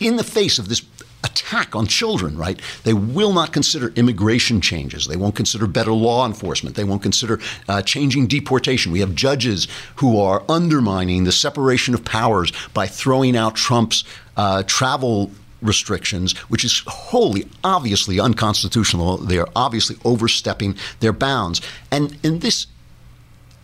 [0.00, 0.82] in the face of this
[1.26, 2.60] attack on children, right?
[2.84, 5.06] They will not consider immigration changes.
[5.06, 6.76] They won't consider better law enforcement.
[6.76, 8.92] They won't consider uh, changing deportation.
[8.92, 14.04] We have judges who are undermining the separation of powers by throwing out Trump's
[14.36, 15.30] uh, travel
[15.62, 19.16] restrictions, which is wholly obviously unconstitutional.
[19.18, 21.60] They are obviously overstepping their bounds.
[21.90, 22.66] And in this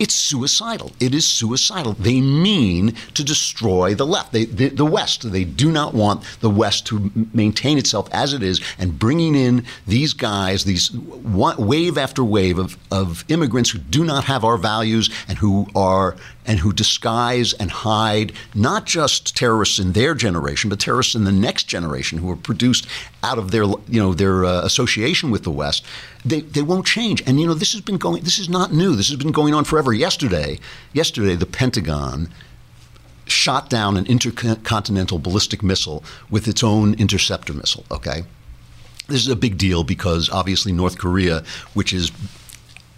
[0.03, 0.91] it's suicidal.
[0.99, 1.93] It is suicidal.
[1.93, 5.31] They mean to destroy the left, they, the, the, West.
[5.31, 9.65] They do not want the West to maintain itself as it is, and bringing in
[9.87, 15.09] these guys, these wave after wave of, of immigrants who do not have our values
[15.29, 20.81] and who are and who disguise and hide not just terrorists in their generation, but
[20.81, 22.87] terrorists in the next generation who are produced
[23.23, 25.85] out of their you know their uh, association with the West.
[26.25, 27.23] They, they won't change.
[27.27, 28.23] And you know this has been going.
[28.23, 28.97] This is not new.
[28.97, 29.93] This has been going on forever.
[29.93, 30.59] Yesterday,
[30.93, 32.29] yesterday the Pentagon
[33.27, 37.85] shot down an intercontinental ballistic missile with its own interceptor missile.
[37.91, 38.25] Okay.
[39.09, 41.43] This is a big deal because obviously North Korea,
[41.75, 42.13] which is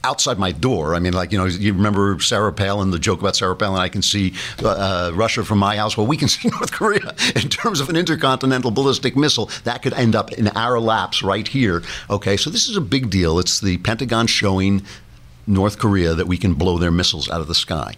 [0.04, 0.94] outside my door.
[0.94, 3.88] I mean, like, you know, you remember Sarah Palin, the joke about Sarah Palin, I
[3.88, 5.96] can see uh, uh Russia from my house.
[5.96, 9.50] Well, we can see North Korea in terms of an intercontinental ballistic missile.
[9.64, 11.82] That could end up in our laps right here.
[12.10, 13.38] Okay, so this is a big deal.
[13.38, 14.82] It's the Pentagon showing
[15.46, 17.94] North Korea that we can blow their missiles out of the sky.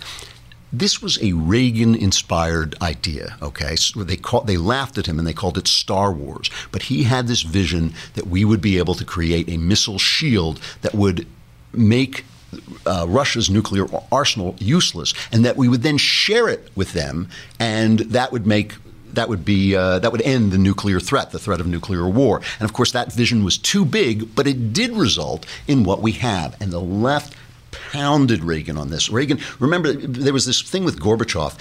[0.72, 3.36] This was a Reagan-inspired idea.
[3.40, 6.50] Okay, so they called, they laughed at him and they called it Star Wars.
[6.72, 10.60] But he had this vision that we would be able to create a missile shield
[10.82, 11.26] that would
[11.76, 12.24] make
[12.86, 18.00] uh, Russia's nuclear arsenal useless, and that we would then share it with them, and
[18.00, 18.74] that would make
[19.12, 22.40] that would be uh, that would end the nuclear threat, the threat of nuclear war.
[22.60, 26.12] And of course, that vision was too big, but it did result in what we
[26.12, 26.56] have.
[26.60, 27.34] And the left
[27.70, 29.10] pounded Reagan on this.
[29.10, 31.56] Reagan, remember, there was this thing with Gorbachev.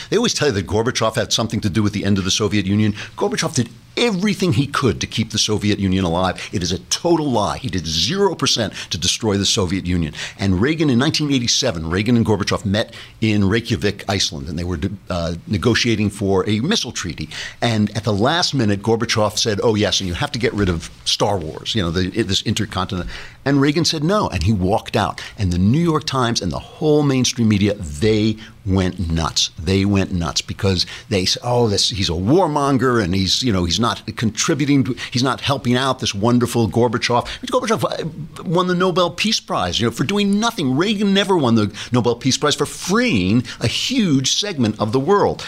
[0.10, 2.30] they always tell you that Gorbachev had something to do with the end of the
[2.30, 2.92] Soviet Union.
[3.16, 6.48] Gorbachev did everything he could to keep the Soviet Union alive.
[6.52, 7.58] It is a total lie.
[7.58, 10.14] He did 0% to destroy the Soviet Union.
[10.38, 14.78] And Reagan in 1987, Reagan and Gorbachev met in Reykjavik, Iceland, and they were
[15.10, 17.28] uh, negotiating for a missile treaty.
[17.60, 20.68] And at the last minute, Gorbachev said, Oh, yes, and you have to get rid
[20.68, 23.10] of Star Wars, you know, the, this intercontinental.
[23.44, 25.22] And Reagan said no, and he walked out.
[25.38, 29.50] And the New York Times and the whole mainstream media, they went nuts.
[29.58, 33.64] They went nuts because they said, "Oh, this he's a warmonger and he's you know
[33.64, 39.10] he's not contributing, he's not helping out this wonderful Gorbachev." Gorbachev uh, won the Nobel
[39.10, 40.76] Peace Prize, you know, for doing nothing.
[40.76, 45.44] Reagan never won the Nobel Peace Prize for freeing a huge segment of the world.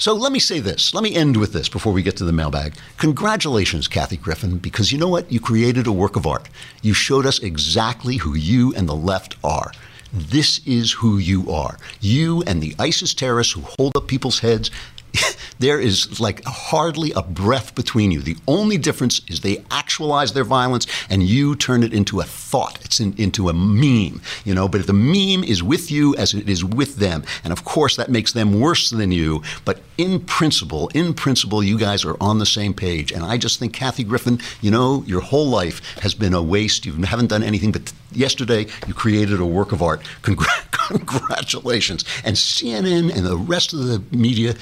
[0.00, 0.94] So let me say this.
[0.94, 2.74] Let me end with this before we get to the mailbag.
[2.96, 5.30] Congratulations, Kathy Griffin, because you know what?
[5.30, 6.48] You created a work of art.
[6.80, 9.72] You showed us exactly who you and the left are.
[10.12, 11.78] This is who you are.
[12.00, 14.70] You and the ISIS terrorists who hold up people's heads
[15.58, 18.20] there is like hardly a breath between you.
[18.20, 22.78] The only difference is they actualize their violence and you turn it into a thought.
[22.84, 24.68] It's in, into a meme, you know.
[24.68, 28.10] But the meme is with you as it is with them, and of course that
[28.10, 29.42] makes them worse than you.
[29.64, 33.12] But in principle, in principle, you guys are on the same page.
[33.12, 36.86] And I just think Kathy Griffin, you know, your whole life has been a waste.
[36.86, 40.02] You haven't done anything but yesterday you created a work of art.
[40.22, 42.04] Congratulations.
[42.24, 44.54] And CNN and the rest of the media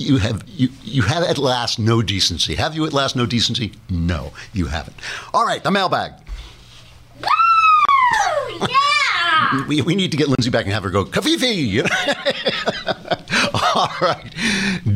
[0.00, 2.54] you have you you have at last no decency.
[2.54, 3.72] Have you at last no decency?
[3.88, 4.96] No, you haven't.
[5.34, 6.12] All right, the mailbag.
[8.60, 9.66] yeah.
[9.68, 11.86] we, we need to get Lindsay back and have her go covfefe.
[13.74, 14.34] all right,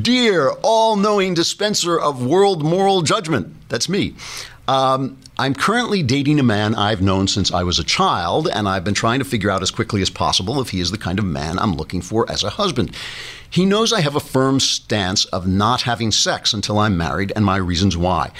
[0.02, 3.54] dear all-knowing dispenser of world moral judgment.
[3.68, 4.14] That's me.
[4.66, 8.84] Um, I'm currently dating a man I've known since I was a child, and I've
[8.84, 11.24] been trying to figure out as quickly as possible if he is the kind of
[11.24, 12.94] man I'm looking for as a husband.
[13.50, 17.44] He knows I have a firm stance of not having sex until I'm married and
[17.44, 18.30] my reasons why.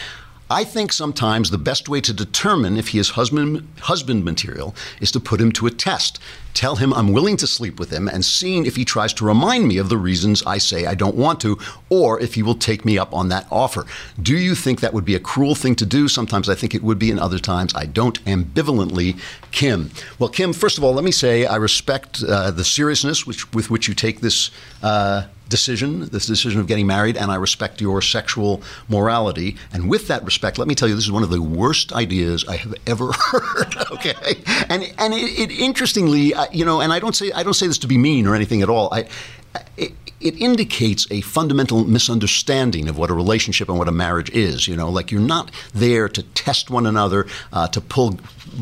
[0.55, 5.11] I think sometimes the best way to determine if he is husband, husband material is
[5.11, 6.21] to put him to a test.
[6.55, 9.67] Tell him I'm willing to sleep with him and seeing if he tries to remind
[9.67, 12.85] me of the reasons I say I don't want to, or if he will take
[12.85, 13.85] me up on that offer.
[14.23, 16.07] Do you think that would be a cruel thing to do?
[16.07, 18.25] Sometimes I think it would be, and other times I don't.
[18.25, 19.19] Ambivalently,
[19.51, 19.90] Kim.
[20.21, 23.71] Well, Kim, first of all, let me say I respect uh, the seriousness which, with
[23.73, 24.53] which you take this.
[24.85, 29.57] Uh, decision, this decision of getting married, and I respect your sexual morality.
[29.72, 32.44] And with that respect, let me tell you, this is one of the worst ideas
[32.48, 33.76] I have ever heard.
[33.92, 34.14] okay,
[34.68, 37.66] and and it, it interestingly, uh, you know, and I don't say I don't say
[37.66, 38.92] this to be mean or anything at all.
[38.92, 39.09] I,
[39.77, 44.67] it, it indicates a fundamental misunderstanding of what a relationship and what a marriage is.
[44.67, 48.19] You know, like you're not there to test one another, uh, to pull,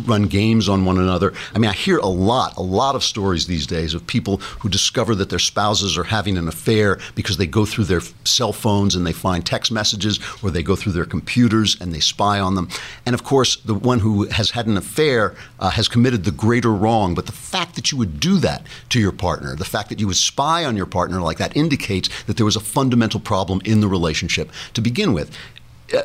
[0.07, 1.33] run games on one another.
[1.55, 4.69] I mean, I hear a lot, a lot of stories these days of people who
[4.69, 8.95] discover that their spouses are having an affair because they go through their cell phones
[8.95, 12.55] and they find text messages, or they go through their computers and they spy on
[12.55, 12.69] them.
[13.07, 16.73] And of course, the one who has had an affair uh, has committed the greater
[16.73, 17.15] wrong.
[17.15, 20.07] But the fact that you would do that to your partner, the fact that you
[20.07, 23.81] would spy on your partner like that, indicates that there was a fundamental problem in
[23.81, 25.37] the relationship to begin with.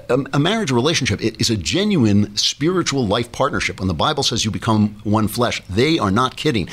[0.10, 3.80] A, marriage relationship is a genuine spiritual life partnership.
[3.80, 6.68] When the Bible says you become one flesh, they are not kidding.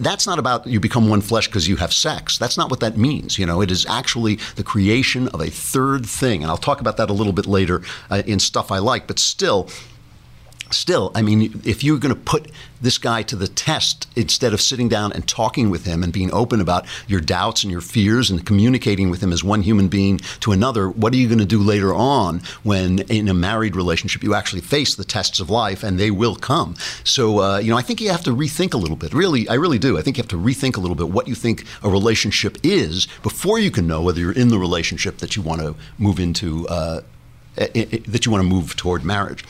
[0.00, 2.38] That's not about you become one flesh because you have sex.
[2.38, 3.38] That's not what that means.
[3.38, 6.96] You know, it is actually the creation of a third thing, and I'll talk about
[6.96, 9.06] that a little bit later uh, in stuff I like.
[9.06, 9.68] But still,
[10.70, 12.50] still, I mean, if you're going to put
[12.80, 16.32] this guy to the test instead of sitting down and talking with him and being
[16.32, 20.18] open about your doubts and your fears and communicating with him as one human being
[20.40, 24.22] to another, what are you going to do later on when in a married relationship
[24.22, 26.74] you actually face the tests of life and they will come?
[27.04, 29.14] So, uh, you know, I think you have to rethink a little bit.
[29.14, 29.98] Really, I really do.
[29.98, 33.06] I think you have to rethink a little bit what you think a relationship is
[33.22, 36.66] before you can know whether you're in the relationship that you want to move into,
[36.68, 37.00] uh,
[37.56, 39.44] that you want to move toward marriage.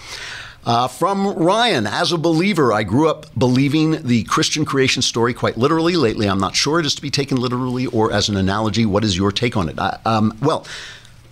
[0.67, 5.57] Uh, from Ryan, as a believer, I grew up believing the Christian creation story quite
[5.57, 5.95] literally.
[5.95, 8.85] Lately, I'm not sure it is to be taken literally or as an analogy.
[8.85, 9.79] What is your take on it?
[9.79, 10.67] Uh, um, well,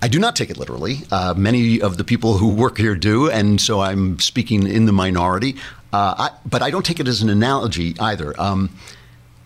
[0.01, 0.99] I do not take it literally.
[1.11, 4.93] Uh, many of the people who work here do, and so I'm speaking in the
[4.93, 5.57] minority.
[5.93, 8.41] Uh, I, but I don't take it as an analogy either.
[8.41, 8.71] Um,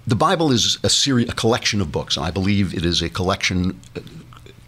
[0.06, 3.08] the Bible is a series, a collection of books, and I believe it is a
[3.08, 3.80] collection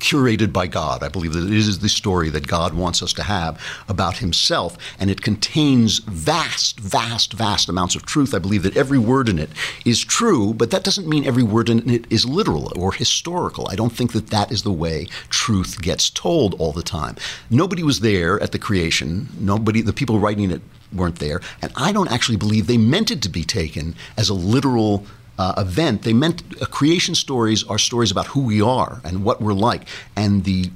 [0.00, 1.02] curated by God.
[1.02, 4.76] I believe that it is the story that God wants us to have about Himself,
[4.98, 8.34] and it contains vast, vast, vast amounts of truth.
[8.34, 9.50] I believe that every word in it
[9.84, 13.68] is true, but that doesn't mean every word in it is literal or historical.
[13.70, 17.16] I don't think that that is the way truth gets told all the time.
[17.50, 19.28] Nobody was there at the creation.
[19.38, 23.22] Nobody, the people writing it weren't there, and I don't actually believe they meant it
[23.22, 25.06] to be taken as a literal
[25.40, 29.40] uh, event, they meant uh, creation stories are stories about who we are and what
[29.40, 29.88] we're like.
[30.14, 30.70] And the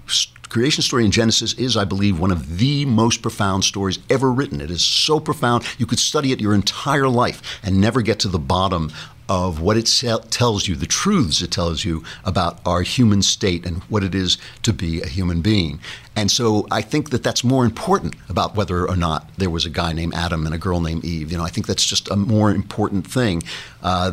[0.49, 4.63] creation story in Genesis is, I believe, one of the most profound stories ever written.
[4.63, 8.29] It is so profound, you could study it your entire life and never get to
[8.29, 8.91] the bottom
[9.29, 9.87] of what it
[10.31, 14.39] tells you, the truths it tells you about our human state and what it is
[14.63, 15.79] to be a human being.
[16.17, 19.71] And so I think that that's more important about whether or not there was a
[19.71, 21.33] guy named Adam and a girl named Eve.
[21.33, 23.43] You know, I think that's just a more important thing.
[23.83, 24.13] Uh,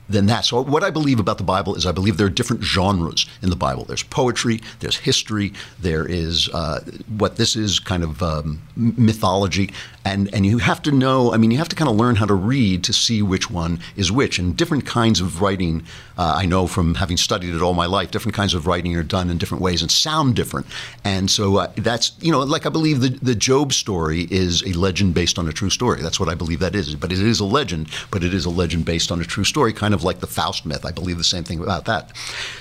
[0.11, 0.45] than that.
[0.45, 3.49] So, what I believe about the Bible is I believe there are different genres in
[3.49, 3.85] the Bible.
[3.85, 6.81] There's poetry, there's history, there is uh,
[7.17, 9.73] what this is kind of um, mythology,
[10.05, 11.33] and and you have to know.
[11.33, 13.79] I mean, you have to kind of learn how to read to see which one
[13.95, 14.39] is which.
[14.39, 15.83] And different kinds of writing,
[16.17, 19.03] uh, I know from having studied it all my life, different kinds of writing are
[19.03, 20.67] done in different ways and sound different.
[21.03, 24.73] And so uh, that's you know, like I believe the the Job story is a
[24.77, 26.01] legend based on a true story.
[26.01, 26.95] That's what I believe that is.
[26.95, 29.73] But it is a legend, but it is a legend based on a true story,
[29.73, 30.85] kind of like the Faust myth.
[30.85, 32.11] I believe the same thing about that.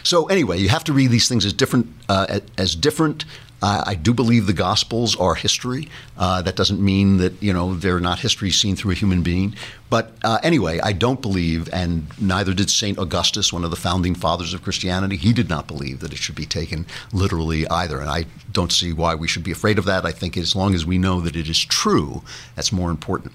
[0.03, 3.25] So anyway, you have to read these things as different uh, as different.
[3.63, 5.89] Uh, I do believe the Gospels are history.
[6.17, 9.55] Uh, that doesn't mean that you know they're not history seen through a human being.
[9.91, 14.15] But uh, anyway, I don't believe, and neither did Saint Augustus, one of the founding
[14.15, 15.17] fathers of Christianity.
[15.17, 18.93] He did not believe that it should be taken literally either, and I don't see
[18.93, 20.07] why we should be afraid of that.
[20.07, 22.23] I think as long as we know that it is true,
[22.55, 23.35] that's more important.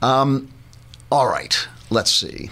[0.00, 0.48] Um,
[1.10, 2.50] all right, let's see.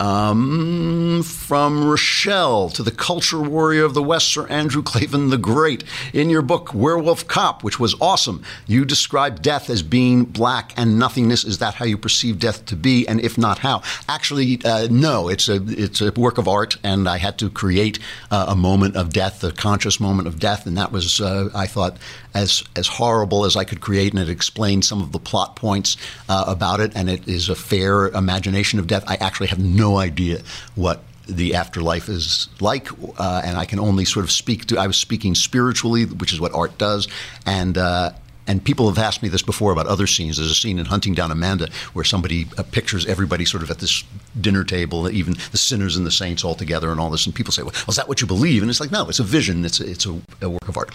[0.00, 5.84] Um, from Rochelle to the culture warrior of the West, Sir Andrew Klavan the Great.
[6.14, 10.98] In your book, Werewolf Cop, which was awesome, you describe death as being black and
[10.98, 11.44] nothingness.
[11.44, 13.06] Is that how you perceive death to be?
[13.06, 13.82] And if not, how?
[14.08, 15.28] Actually, uh, no.
[15.28, 17.98] It's a it's a work of art, and I had to create
[18.30, 21.66] uh, a moment of death, a conscious moment of death, and that was, uh, I
[21.66, 21.98] thought,
[22.34, 25.96] as as horrible as I could create, and it explained some of the plot points
[26.28, 29.04] uh, about it, and it is a fair imagination of death.
[29.06, 30.42] I actually have no idea
[30.74, 32.88] what the afterlife is like,
[33.18, 34.78] uh, and I can only sort of speak to.
[34.78, 37.08] I was speaking spiritually, which is what art does,
[37.46, 37.76] and.
[37.76, 38.12] Uh,
[38.46, 40.38] and people have asked me this before about other scenes.
[40.38, 43.78] There's a scene in Hunting Down Amanda where somebody uh, pictures everybody sort of at
[43.78, 44.02] this
[44.40, 47.26] dinner table, even the sinners and the saints all together, and all this.
[47.26, 49.22] And people say, "Well, is that what you believe?" And it's like, no, it's a
[49.22, 49.64] vision.
[49.64, 50.90] It's a, it's a, a work of art.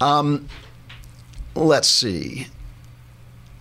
[0.00, 0.48] Um,
[1.56, 2.46] let's see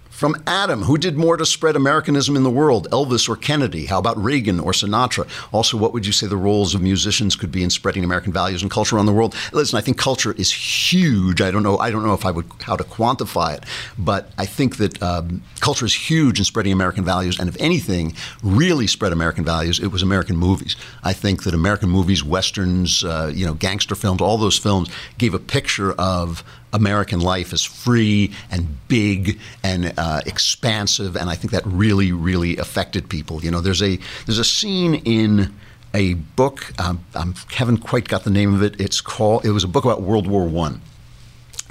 [0.09, 3.87] From Adam, who did more to spread Americanism in the world, Elvis or Kennedy?
[3.87, 5.27] How about Reagan or Sinatra?
[5.51, 8.61] Also, what would you say the roles of musicians could be in spreading American values
[8.61, 9.35] and culture around the world?
[9.51, 11.41] Listen, I think culture is huge.
[11.41, 11.77] I don't know.
[11.79, 13.65] I don't know if I would how to quantify it,
[13.97, 17.37] but I think that um, culture is huge in spreading American values.
[17.37, 20.77] And if anything really spread American values, it was American movies.
[21.03, 25.33] I think that American movies, westerns, uh, you know, gangster films, all those films gave
[25.33, 26.41] a picture of
[26.75, 32.57] American life as free and big and uh, expansive, and I think that really, really
[32.57, 33.43] affected people.
[33.43, 35.53] You know, there's a there's a scene in
[35.93, 36.73] a book.
[36.79, 38.79] Um, I haven't quite got the name of it.
[38.79, 39.45] It's called.
[39.45, 40.81] It was a book about World War One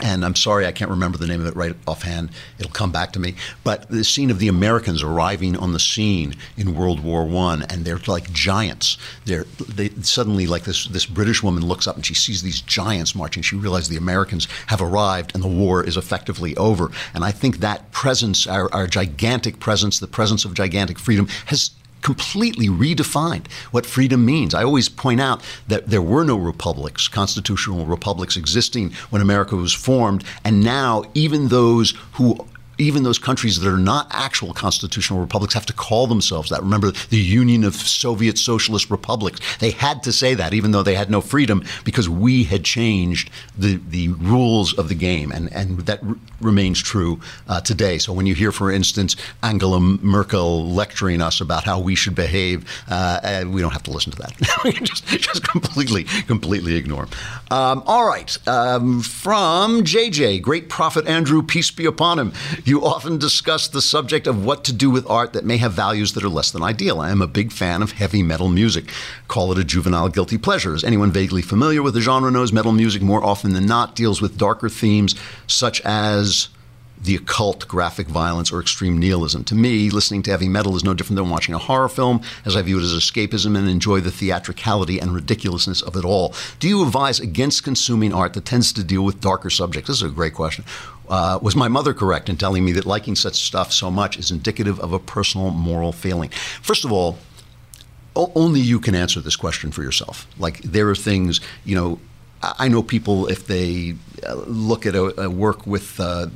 [0.00, 2.30] and I'm sorry I can't remember the name of it right offhand.
[2.58, 3.34] It'll come back to me.
[3.62, 7.84] But the scene of the Americans arriving on the scene in World War One, and
[7.84, 8.98] they're like giants.
[9.24, 13.14] They're they suddenly like this this British woman looks up and she sees these giants
[13.14, 13.42] marching.
[13.42, 16.90] She realizes the Americans have arrived and the war is effectively over.
[17.14, 21.70] And I think that presence, our, our gigantic presence, the presence of gigantic freedom, has
[22.04, 24.54] completely redefined what freedom means.
[24.54, 29.72] I always point out that there were no republics, constitutional republics existing when America was
[29.72, 32.46] formed, and now even those who
[32.78, 36.62] even those countries that are not actual constitutional republics have to call themselves that.
[36.62, 39.40] Remember the Union of Soviet Socialist Republics.
[39.58, 43.30] They had to say that, even though they had no freedom, because we had changed
[43.56, 45.30] the, the rules of the game.
[45.32, 47.98] And, and that r- remains true uh, today.
[47.98, 52.68] So when you hear, for instance, Angela Merkel lecturing us about how we should behave,
[52.88, 54.34] uh, we don't have to listen to that.
[54.64, 57.06] We can just, just completely, completely ignore.
[57.50, 58.36] Um, all right.
[58.48, 62.32] Um, from JJ, great prophet Andrew, peace be upon him.
[62.66, 66.14] You often discuss the subject of what to do with art that may have values
[66.14, 66.98] that are less than ideal.
[66.98, 68.90] I am a big fan of heavy metal music.
[69.28, 70.74] Call it a juvenile guilty pleasure.
[70.74, 74.22] As anyone vaguely familiar with the genre knows, metal music more often than not deals
[74.22, 75.14] with darker themes
[75.46, 76.48] such as
[76.98, 79.44] the occult, graphic violence, or extreme nihilism.
[79.44, 82.56] To me, listening to heavy metal is no different than watching a horror film, as
[82.56, 86.34] I view it as escapism and enjoy the theatricality and ridiculousness of it all.
[86.60, 89.88] Do you advise against consuming art that tends to deal with darker subjects?
[89.88, 90.64] This is a great question.
[91.08, 94.30] Uh, was my mother correct in telling me that liking such stuff so much is
[94.30, 96.30] indicative of a personal moral failing?
[96.62, 97.18] First of all,
[98.16, 100.26] o- only you can answer this question for yourself.
[100.38, 101.98] Like, there are things, you know,
[102.42, 103.94] I I know people, if they
[104.26, 106.26] uh, look at a, a work with uh,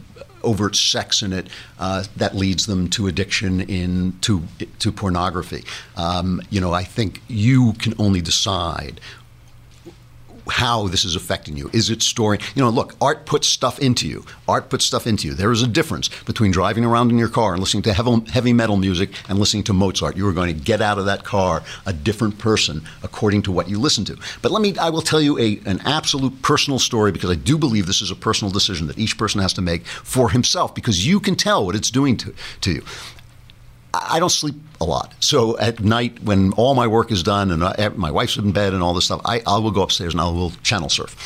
[0.42, 1.48] overt sex in it,
[1.78, 4.42] uh, that leads them to addiction in to
[4.78, 5.64] to pornography.
[5.96, 9.00] Um, you know, I think you can only decide
[10.50, 11.70] how this is affecting you.
[11.72, 12.40] Is it storing?
[12.54, 14.24] You know, look, art puts stuff into you.
[14.46, 15.34] Art puts stuff into you.
[15.34, 18.76] There is a difference between driving around in your car and listening to heavy, metal
[18.76, 20.16] music and listening to Mozart.
[20.16, 23.68] You are going to get out of that car a different person according to what
[23.68, 24.16] you listen to.
[24.42, 27.58] But let me, I will tell you a, an absolute personal story because I do
[27.58, 31.06] believe this is a personal decision that each person has to make for himself because
[31.06, 32.82] you can tell what it's doing to, to you.
[34.00, 35.14] I don't sleep a lot.
[35.20, 38.52] So at night, when all my work is done and uh, I, my wife's in
[38.52, 41.16] bed and all this stuff, I, I will go upstairs and I will channel surf.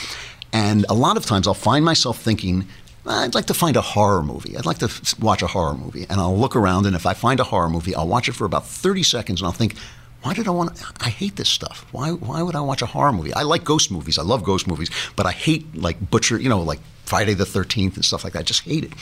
[0.52, 2.66] And a lot of times I'll find myself thinking,
[3.06, 4.56] I'd like to find a horror movie.
[4.56, 6.06] I'd like to f- watch a horror movie.
[6.08, 8.44] And I'll look around, and if I find a horror movie, I'll watch it for
[8.44, 9.76] about 30 seconds and I'll think,
[10.22, 10.86] why did I want to?
[11.00, 11.84] I hate this stuff.
[11.90, 13.34] Why, why would I watch a horror movie?
[13.34, 14.18] I like ghost movies.
[14.18, 17.96] I love ghost movies, but I hate like Butcher, you know, like Friday the 13th
[17.96, 18.40] and stuff like that.
[18.40, 18.92] I just hate it.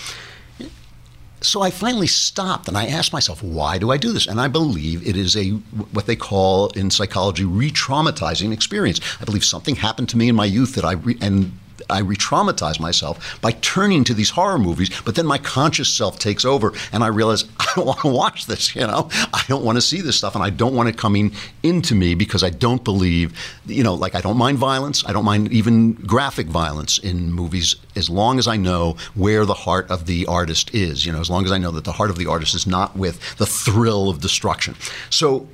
[1.42, 4.26] So I finally stopped and I asked myself, why do I do this?
[4.26, 5.50] And I believe it is a
[5.92, 9.00] what they call in psychology re-traumatizing experience.
[9.20, 11.58] I believe something happened to me in my youth that I re- and
[11.90, 16.44] I re-traumatize myself by turning to these horror movies, but then my conscious self takes
[16.44, 19.08] over and I realize I don't want to watch this, you know?
[19.32, 21.32] I don't want to see this stuff and I don't want it coming
[21.62, 23.36] into me because I don't believe,
[23.66, 25.04] you know, like I don't mind violence.
[25.06, 29.54] I don't mind even graphic violence in movies as long as I know where the
[29.54, 32.10] heart of the artist is, you know, as long as I know that the heart
[32.10, 34.74] of the artist is not with the thrill of destruction.
[35.10, 35.48] So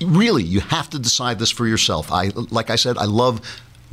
[0.00, 3.40] really you have to decide this for yourself i like i said i love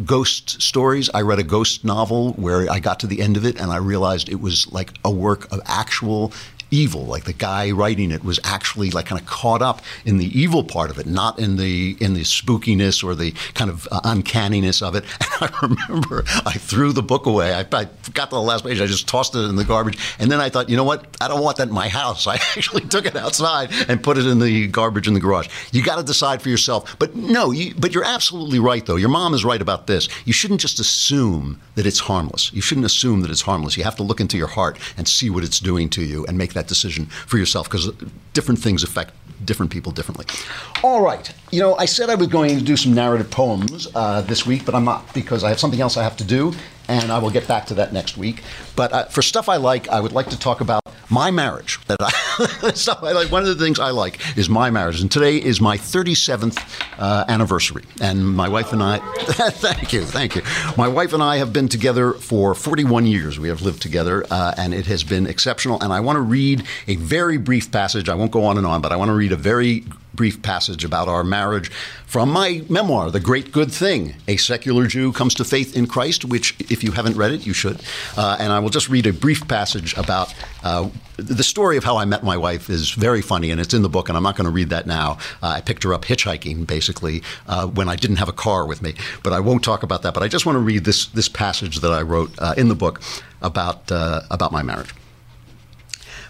[0.06, 1.10] ghost stories.
[1.14, 3.78] I read a ghost novel where i got to the end of it and i
[3.78, 6.32] realized it was like a work of actual
[6.72, 10.40] evil like the guy writing it was actually like kind of caught up in the
[10.40, 14.02] evil part of it not in the in the spookiness or the kind of uh,
[14.04, 15.06] uncanniness of it.
[15.42, 17.54] And i remember i threw the book away.
[17.54, 20.32] I, I got to the last page i just tossed it in the garbage and
[20.32, 21.18] then i thought you know what?
[21.20, 22.28] I don't want that in my house.
[22.32, 25.50] I actually took it outside and put it in the garbage in the garage.
[25.72, 26.96] You got to decide for yourself.
[26.98, 28.96] But no you, but you're absolutely right though.
[28.96, 30.08] Your mom is right about this.
[30.26, 32.54] You shouldn't just assume that it's harmless.
[32.54, 33.76] You shouldn't assume that it's harmless.
[33.78, 36.38] You have to look into your heart and see what it's doing to you and
[36.38, 37.92] make that decision for yourself because
[38.34, 39.14] different things affect
[39.46, 40.26] different people differently.
[40.84, 41.34] All right.
[41.52, 44.66] You know, I said I was going to do some narrative poems uh, this week,
[44.66, 46.54] but I'm not because I have something else I have to do,
[46.92, 48.44] and I will get back to that next week.
[48.76, 51.80] But uh, for stuff I like, I would like to talk about my marriage.
[51.88, 55.10] That I, so I like, one of the things I like is my marriage, and
[55.10, 56.62] today is my 37th
[57.00, 57.84] uh, anniversary.
[58.02, 60.42] And my wife and I, thank you, thank you.
[60.78, 63.40] My wife and I have been together for 41 years.
[63.40, 65.82] We have lived together, uh, and it has been exceptional.
[65.82, 68.10] And I want to read a very brief passage.
[68.10, 70.84] I won't go on and on, but I want to read a very brief passage
[70.84, 71.72] about our marriage
[72.06, 74.16] from my memoir, The Great Good Thing.
[74.28, 77.54] A secular Jew comes to faith in Christ, which, if you haven't read it, you
[77.54, 77.82] should.
[78.18, 80.34] Uh, and I will just read a brief passage about
[80.64, 83.82] uh, the story of how I met my wife is very funny, and it's in
[83.82, 85.18] the book, and I'm not going to read that now.
[85.42, 88.82] Uh, I picked her up hitchhiking, basically, uh, when I didn't have a car with
[88.82, 88.96] me.
[89.24, 90.14] But I won't talk about that.
[90.14, 92.76] But I just want to read this, this passage that I wrote uh, in the
[92.76, 93.02] book
[93.42, 94.94] about, uh, about my marriage.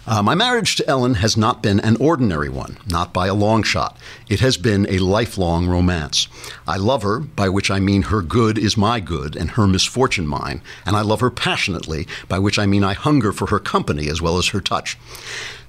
[0.04, 3.62] Uh, my marriage to Ellen has not been an ordinary one, not by a long
[3.62, 3.96] shot.
[4.28, 6.26] It has been a lifelong romance.
[6.66, 10.26] I love her, by which I mean her good is my good and her misfortune
[10.26, 14.08] mine, and I love her passionately, by which I mean I hunger for her company
[14.08, 14.98] as well as her touch.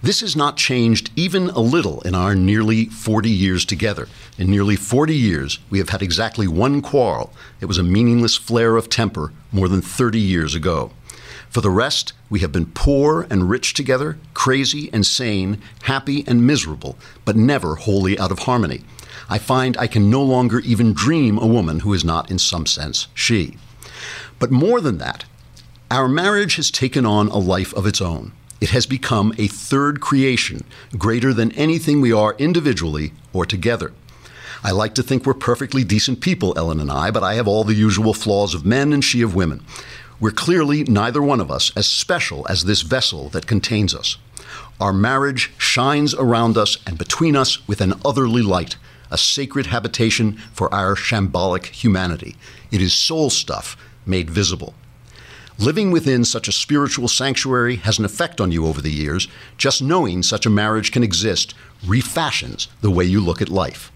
[0.02, 4.10] This has not changed even a little in our nearly 40 years together.
[4.40, 7.32] In nearly 40 years, we have had exactly one quarrel.
[7.62, 10.92] It was a meaningless flare of temper more than 30 years ago.
[11.54, 16.48] For the rest, we have been poor and rich together, crazy and sane, happy and
[16.48, 18.82] miserable, but never wholly out of harmony.
[19.30, 22.66] I find I can no longer even dream a woman who is not, in some
[22.66, 23.60] sense, she.
[24.40, 25.26] But more than that,
[25.92, 28.32] our marriage has taken on a life of its own.
[28.60, 30.64] It has become a third creation,
[30.98, 33.94] greater than anything we are individually or together.
[34.64, 37.64] I like to think we're perfectly decent people, Ellen and I, but I have all
[37.64, 39.64] the usual flaws of men and she of women.
[40.20, 44.18] We're clearly neither one of us as special as this vessel that contains us.
[44.80, 48.76] Our marriage shines around us and between us with an otherly light,
[49.12, 52.36] a sacred habitation for our shambolic humanity.
[52.72, 54.74] It is soul stuff made visible.
[55.60, 59.28] Living within such a spiritual sanctuary has an effect on you over the years.
[59.58, 61.54] Just knowing such a marriage can exist
[61.86, 63.92] refashions the way you look at life.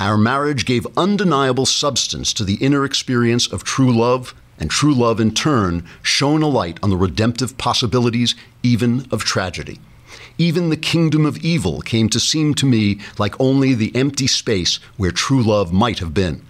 [0.00, 5.20] Our marriage gave undeniable substance to the inner experience of true love, and true love
[5.20, 9.78] in turn shone a light on the redemptive possibilities even of tragedy.
[10.38, 14.76] Even the kingdom of evil came to seem to me like only the empty space
[14.96, 16.42] where true love might have been.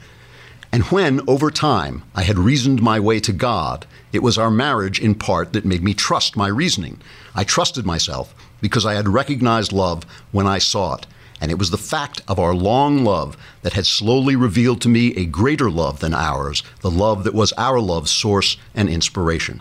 [0.70, 5.00] And when, over time, I had reasoned my way to God, it was our marriage
[5.00, 7.00] in part that made me trust my reasoning.
[7.34, 11.06] I trusted myself because I had recognized love when I saw it.
[11.41, 15.14] And it was the fact of our long love that had slowly revealed to me
[15.16, 19.61] a greater love than ours, the love that was our love's source and inspiration.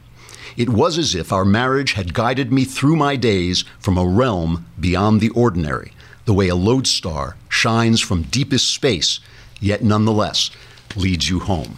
[0.55, 4.65] It was as if our marriage had guided me through my days from a realm
[4.79, 5.93] beyond the ordinary,
[6.25, 9.19] the way a lodestar shines from deepest space,
[9.59, 10.49] yet nonetheless
[10.95, 11.77] leads you home.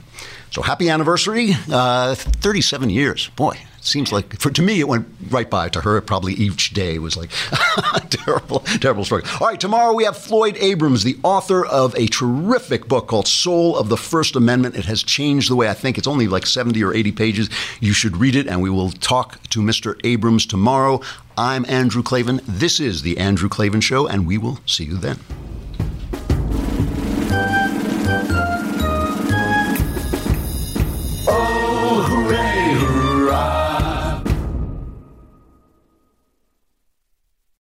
[0.51, 3.29] So happy anniversary, uh, 37 years.
[3.35, 5.69] Boy, seems like for to me it went right by.
[5.69, 7.29] To her, probably each day was like
[8.09, 9.29] terrible, terrible struggle.
[9.39, 13.77] All right, tomorrow we have Floyd Abrams, the author of a terrific book called Soul
[13.77, 14.75] of the First Amendment.
[14.75, 15.97] It has changed the way I think.
[15.97, 17.49] It's only like 70 or 80 pages.
[17.79, 19.99] You should read it, and we will talk to Mr.
[20.03, 21.01] Abrams tomorrow.
[21.37, 22.41] I'm Andrew Klavan.
[22.47, 25.19] This is the Andrew Klavan Show, and we will see you then.